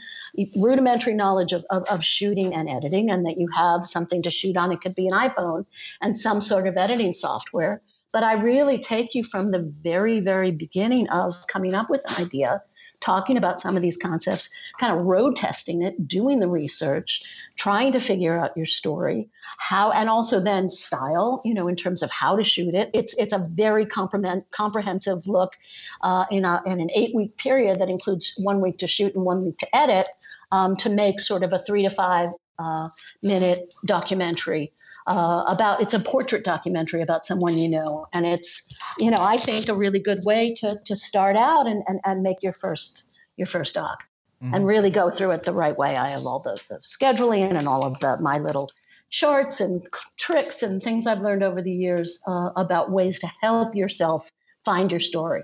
rudimentary 0.56 1.12
knowledge 1.12 1.52
of, 1.52 1.62
of, 1.70 1.84
of 1.90 2.02
shooting 2.02 2.54
and 2.54 2.70
editing, 2.70 3.10
and 3.10 3.26
that 3.26 3.38
you 3.38 3.48
have 3.54 3.84
something 3.84 4.22
to 4.22 4.30
shoot 4.30 4.56
on. 4.56 4.72
It 4.72 4.80
could 4.80 4.94
be 4.94 5.08
an 5.08 5.12
iPhone 5.12 5.66
and 6.00 6.16
some 6.16 6.40
sort 6.40 6.66
of 6.66 6.78
editing 6.78 7.12
software. 7.12 7.82
But 8.14 8.22
I 8.22 8.34
really 8.34 8.78
take 8.78 9.14
you 9.14 9.24
from 9.24 9.50
the 9.50 9.58
very, 9.82 10.20
very 10.20 10.52
beginning 10.52 11.08
of 11.10 11.34
coming 11.48 11.74
up 11.74 11.90
with 11.90 12.02
an 12.08 12.24
idea 12.24 12.62
talking 13.00 13.36
about 13.36 13.60
some 13.60 13.76
of 13.76 13.82
these 13.82 13.96
concepts, 13.96 14.50
kind 14.78 14.96
of 14.96 15.04
road 15.06 15.36
testing 15.36 15.82
it, 15.82 16.08
doing 16.08 16.40
the 16.40 16.48
research, 16.48 17.22
trying 17.56 17.92
to 17.92 18.00
figure 18.00 18.38
out 18.38 18.56
your 18.56 18.66
story, 18.66 19.28
how, 19.58 19.92
and 19.92 20.08
also 20.08 20.40
then 20.40 20.68
style, 20.68 21.40
you 21.44 21.54
know, 21.54 21.68
in 21.68 21.76
terms 21.76 22.02
of 22.02 22.10
how 22.10 22.36
to 22.36 22.44
shoot 22.44 22.74
it. 22.74 22.90
It's 22.94 23.16
it's 23.18 23.32
a 23.32 23.44
very 23.50 23.86
comprehensive 23.86 25.26
look 25.26 25.56
uh, 26.02 26.24
in, 26.30 26.44
a, 26.44 26.62
in 26.66 26.80
an 26.80 26.88
eight 26.94 27.14
week 27.14 27.36
period 27.36 27.78
that 27.78 27.90
includes 27.90 28.34
one 28.42 28.60
week 28.60 28.78
to 28.78 28.86
shoot 28.86 29.14
and 29.14 29.24
one 29.24 29.44
week 29.44 29.58
to 29.58 29.76
edit 29.76 30.08
um, 30.52 30.76
to 30.76 30.90
make 30.90 31.20
sort 31.20 31.42
of 31.42 31.52
a 31.52 31.58
three 31.58 31.82
to 31.82 31.90
five 31.90 32.30
uh, 32.58 32.88
minute 33.22 33.72
documentary 33.84 34.72
uh, 35.06 35.44
about 35.46 35.80
it's 35.80 35.94
a 35.94 36.00
portrait 36.00 36.44
documentary 36.44 37.02
about 37.02 37.24
someone 37.24 37.56
you 37.56 37.68
know. 37.68 38.06
And 38.12 38.26
it's 38.26 38.78
you 38.98 39.10
know 39.10 39.18
i 39.20 39.36
think 39.36 39.68
a 39.68 39.74
really 39.74 40.00
good 40.00 40.18
way 40.24 40.52
to 40.54 40.76
to 40.84 40.96
start 40.96 41.36
out 41.36 41.66
and 41.66 41.82
and, 41.86 42.00
and 42.04 42.22
make 42.22 42.42
your 42.42 42.52
first 42.52 43.20
your 43.36 43.46
first 43.46 43.74
doc. 43.74 44.04
Mm-hmm. 44.42 44.54
and 44.54 44.66
really 44.66 44.90
go 44.90 45.10
through 45.10 45.30
it 45.30 45.44
the 45.44 45.52
right 45.52 45.78
way. 45.78 45.96
I 45.96 46.08
have 46.08 46.26
all 46.26 46.40
the, 46.40 46.60
the 46.68 46.78
scheduling 46.80 47.56
and 47.56 47.68
all 47.68 47.84
of 47.84 48.00
the 48.00 48.18
my 48.20 48.38
little 48.38 48.68
charts 49.14 49.60
and 49.60 49.86
tricks 50.16 50.60
and 50.62 50.82
things 50.82 51.06
i've 51.06 51.20
learned 51.20 51.44
over 51.44 51.62
the 51.62 51.72
years 51.72 52.20
uh, 52.26 52.50
about 52.56 52.90
ways 52.90 53.20
to 53.20 53.28
help 53.40 53.74
yourself 53.74 54.28
find 54.64 54.90
your 54.90 55.00
story 55.00 55.42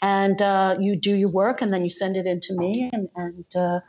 and 0.00 0.40
uh, 0.40 0.78
you 0.80 0.96
do 0.96 1.14
your 1.14 1.30
work, 1.32 1.60
and 1.60 1.70
then 1.70 1.84
you 1.84 1.90
send 1.90 2.16
it 2.16 2.26
in 2.26 2.40
to 2.40 2.56
me, 2.56 2.88
and, 2.94 3.10
and 3.14 3.56
uh, 3.56 3.80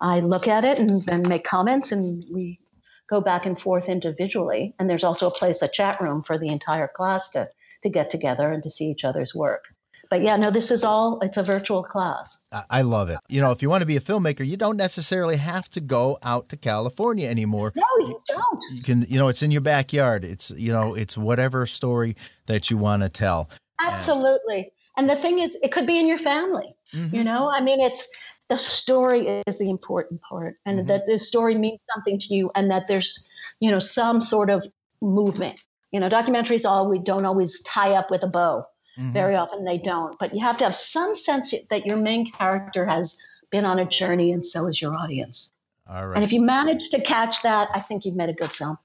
I 0.00 0.20
look 0.20 0.48
at 0.48 0.64
it 0.64 0.78
and, 0.78 1.06
and 1.08 1.28
make 1.28 1.44
comments, 1.44 1.92
and 1.92 2.24
we 2.32 2.58
go 3.08 3.20
back 3.20 3.46
and 3.46 3.58
forth 3.58 3.88
individually. 3.88 4.74
And 4.78 4.88
there's 4.88 5.04
also 5.04 5.28
a 5.28 5.30
place, 5.30 5.62
a 5.62 5.68
chat 5.68 6.00
room 6.00 6.22
for 6.22 6.38
the 6.38 6.48
entire 6.48 6.88
class 6.88 7.30
to, 7.30 7.48
to 7.82 7.88
get 7.88 8.10
together 8.10 8.50
and 8.50 8.62
to 8.62 8.70
see 8.70 8.86
each 8.86 9.04
other's 9.04 9.34
work. 9.34 9.64
But 10.10 10.22
yeah, 10.22 10.36
no, 10.36 10.50
this 10.50 10.70
is 10.70 10.84
all, 10.84 11.18
it's 11.20 11.38
a 11.38 11.42
virtual 11.42 11.82
class. 11.82 12.44
I 12.70 12.82
love 12.82 13.10
it. 13.10 13.18
You 13.28 13.40
know, 13.40 13.52
if 13.52 13.62
you 13.62 13.70
want 13.70 13.80
to 13.80 13.86
be 13.86 13.96
a 13.96 14.00
filmmaker, 14.00 14.46
you 14.46 14.56
don't 14.56 14.76
necessarily 14.76 15.36
have 15.36 15.68
to 15.70 15.80
go 15.80 16.18
out 16.22 16.50
to 16.50 16.56
California 16.56 17.28
anymore. 17.28 17.72
No, 17.74 17.86
you 18.00 18.18
don't. 18.28 18.64
You 18.72 18.82
can, 18.82 19.04
you 19.08 19.18
know, 19.18 19.28
it's 19.28 19.42
in 19.42 19.50
your 19.50 19.62
backyard. 19.62 20.24
It's, 20.24 20.50
you 20.56 20.72
know, 20.72 20.94
it's 20.94 21.16
whatever 21.16 21.66
story 21.66 22.16
that 22.46 22.70
you 22.70 22.76
want 22.76 23.02
to 23.02 23.08
tell. 23.08 23.48
Absolutely. 23.80 24.72
And 24.96 25.10
the 25.10 25.16
thing 25.16 25.40
is, 25.40 25.56
it 25.62 25.72
could 25.72 25.86
be 25.86 25.98
in 25.98 26.06
your 26.06 26.18
family. 26.18 26.76
Mm-hmm. 26.92 27.16
You 27.16 27.24
know, 27.24 27.50
I 27.50 27.60
mean, 27.60 27.80
it's 27.80 28.08
the 28.48 28.58
story 28.58 29.42
is 29.46 29.58
the 29.58 29.70
important 29.70 30.20
part 30.22 30.56
and 30.66 30.78
mm-hmm. 30.78 30.88
that 30.88 31.06
the 31.06 31.18
story 31.18 31.54
means 31.54 31.80
something 31.94 32.18
to 32.18 32.34
you 32.34 32.50
and 32.54 32.70
that 32.70 32.86
there's 32.86 33.28
you 33.60 33.70
know 33.70 33.78
some 33.78 34.20
sort 34.20 34.50
of 34.50 34.66
movement. 35.00 35.56
You 35.92 36.00
know 36.00 36.08
documentaries 36.08 36.68
all 36.68 36.88
we 36.88 36.98
don't 36.98 37.24
always 37.24 37.62
tie 37.62 37.92
up 37.92 38.10
with 38.10 38.22
a 38.22 38.28
bow. 38.28 38.66
Mm-hmm. 38.98 39.12
very 39.12 39.34
often 39.34 39.64
they 39.64 39.76
don't 39.76 40.16
but 40.20 40.32
you 40.32 40.40
have 40.40 40.56
to 40.58 40.62
have 40.62 40.74
some 40.74 41.16
sense 41.16 41.52
that 41.68 41.84
your 41.84 41.96
main 41.96 42.30
character 42.30 42.86
has 42.86 43.18
been 43.50 43.64
on 43.64 43.80
a 43.80 43.84
journey 43.84 44.30
and 44.30 44.46
so 44.46 44.68
is 44.68 44.80
your 44.80 44.94
audience. 44.94 45.52
All 45.88 46.06
right 46.06 46.16
and 46.16 46.22
if 46.22 46.32
you 46.32 46.40
manage 46.40 46.90
to 46.90 47.00
catch 47.00 47.42
that 47.42 47.68
i 47.74 47.80
think 47.80 48.04
you've 48.04 48.14
made 48.14 48.28
a 48.28 48.34
good 48.34 48.52
film. 48.52 48.78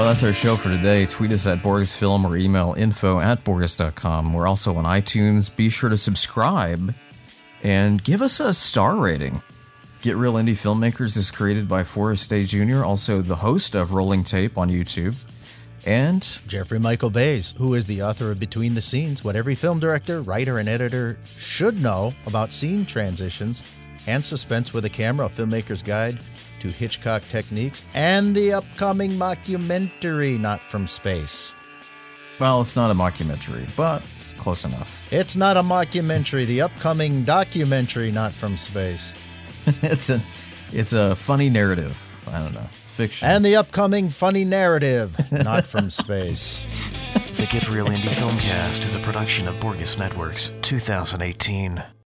Well, 0.00 0.08
that's 0.08 0.22
our 0.22 0.32
show 0.32 0.56
for 0.56 0.70
today. 0.70 1.04
Tweet 1.04 1.30
us 1.30 1.46
at 1.46 1.58
BorgusFilm 1.58 2.24
or 2.24 2.34
email 2.34 2.72
info 2.72 3.20
at 3.20 3.44
Borgus.com. 3.44 4.32
We're 4.32 4.46
also 4.46 4.74
on 4.76 4.86
iTunes. 4.86 5.54
Be 5.54 5.68
sure 5.68 5.90
to 5.90 5.98
subscribe 5.98 6.94
and 7.62 8.02
give 8.02 8.22
us 8.22 8.40
a 8.40 8.54
star 8.54 8.96
rating. 8.96 9.42
Get 10.00 10.16
Real 10.16 10.36
Indie 10.36 10.52
Filmmakers 10.52 11.18
is 11.18 11.30
created 11.30 11.68
by 11.68 11.84
Forrest 11.84 12.30
Day 12.30 12.46
Jr., 12.46 12.82
also 12.82 13.20
the 13.20 13.36
host 13.36 13.74
of 13.74 13.92
Rolling 13.92 14.24
Tape 14.24 14.56
on 14.56 14.70
YouTube. 14.70 15.16
And 15.84 16.22
Jeffrey 16.46 16.80
Michael 16.80 17.10
Bays, 17.10 17.52
who 17.58 17.74
is 17.74 17.84
the 17.84 18.00
author 18.00 18.30
of 18.30 18.40
Between 18.40 18.72
the 18.72 18.80
Scenes, 18.80 19.22
what 19.22 19.36
every 19.36 19.54
film 19.54 19.80
director, 19.80 20.22
writer, 20.22 20.60
and 20.60 20.68
editor 20.70 21.18
should 21.36 21.78
know 21.78 22.14
about 22.24 22.54
scene 22.54 22.86
transitions 22.86 23.62
and 24.06 24.24
suspense 24.24 24.72
with 24.72 24.86
a 24.86 24.90
camera, 24.90 25.26
a 25.26 25.28
filmmaker's 25.28 25.82
guide 25.82 26.20
to 26.60 26.68
Hitchcock 26.68 27.26
techniques, 27.28 27.82
and 27.94 28.34
the 28.34 28.52
upcoming 28.52 29.12
mockumentary 29.12 30.38
Not 30.38 30.62
From 30.62 30.86
Space. 30.86 31.54
Well, 32.38 32.60
it's 32.60 32.76
not 32.76 32.90
a 32.90 32.94
mockumentary, 32.94 33.68
but 33.76 34.02
close 34.38 34.64
enough. 34.64 35.02
It's 35.12 35.36
not 35.36 35.56
a 35.56 35.62
mockumentary, 35.62 36.46
the 36.46 36.62
upcoming 36.62 37.24
documentary 37.24 38.10
Not 38.10 38.32
From 38.32 38.56
Space. 38.56 39.14
it's 39.82 40.10
a 40.10 40.22
it's 40.72 40.92
a 40.92 41.14
funny 41.16 41.50
narrative. 41.50 42.06
I 42.28 42.38
don't 42.38 42.54
know. 42.54 42.66
It's 42.80 42.90
fiction. 42.90 43.28
And 43.28 43.44
the 43.44 43.56
upcoming 43.56 44.08
funny 44.08 44.44
narrative 44.44 45.16
Not 45.32 45.66
From 45.66 45.90
Space. 45.90 46.62
The 47.36 47.46
Get 47.46 47.68
Real 47.68 47.86
Indie 47.86 48.08
Filmcast 48.08 48.86
is 48.86 48.94
a 48.94 48.98
production 49.00 49.48
of 49.48 49.54
Borgus 49.56 49.98
Networks, 49.98 50.50
2018. 50.62 51.82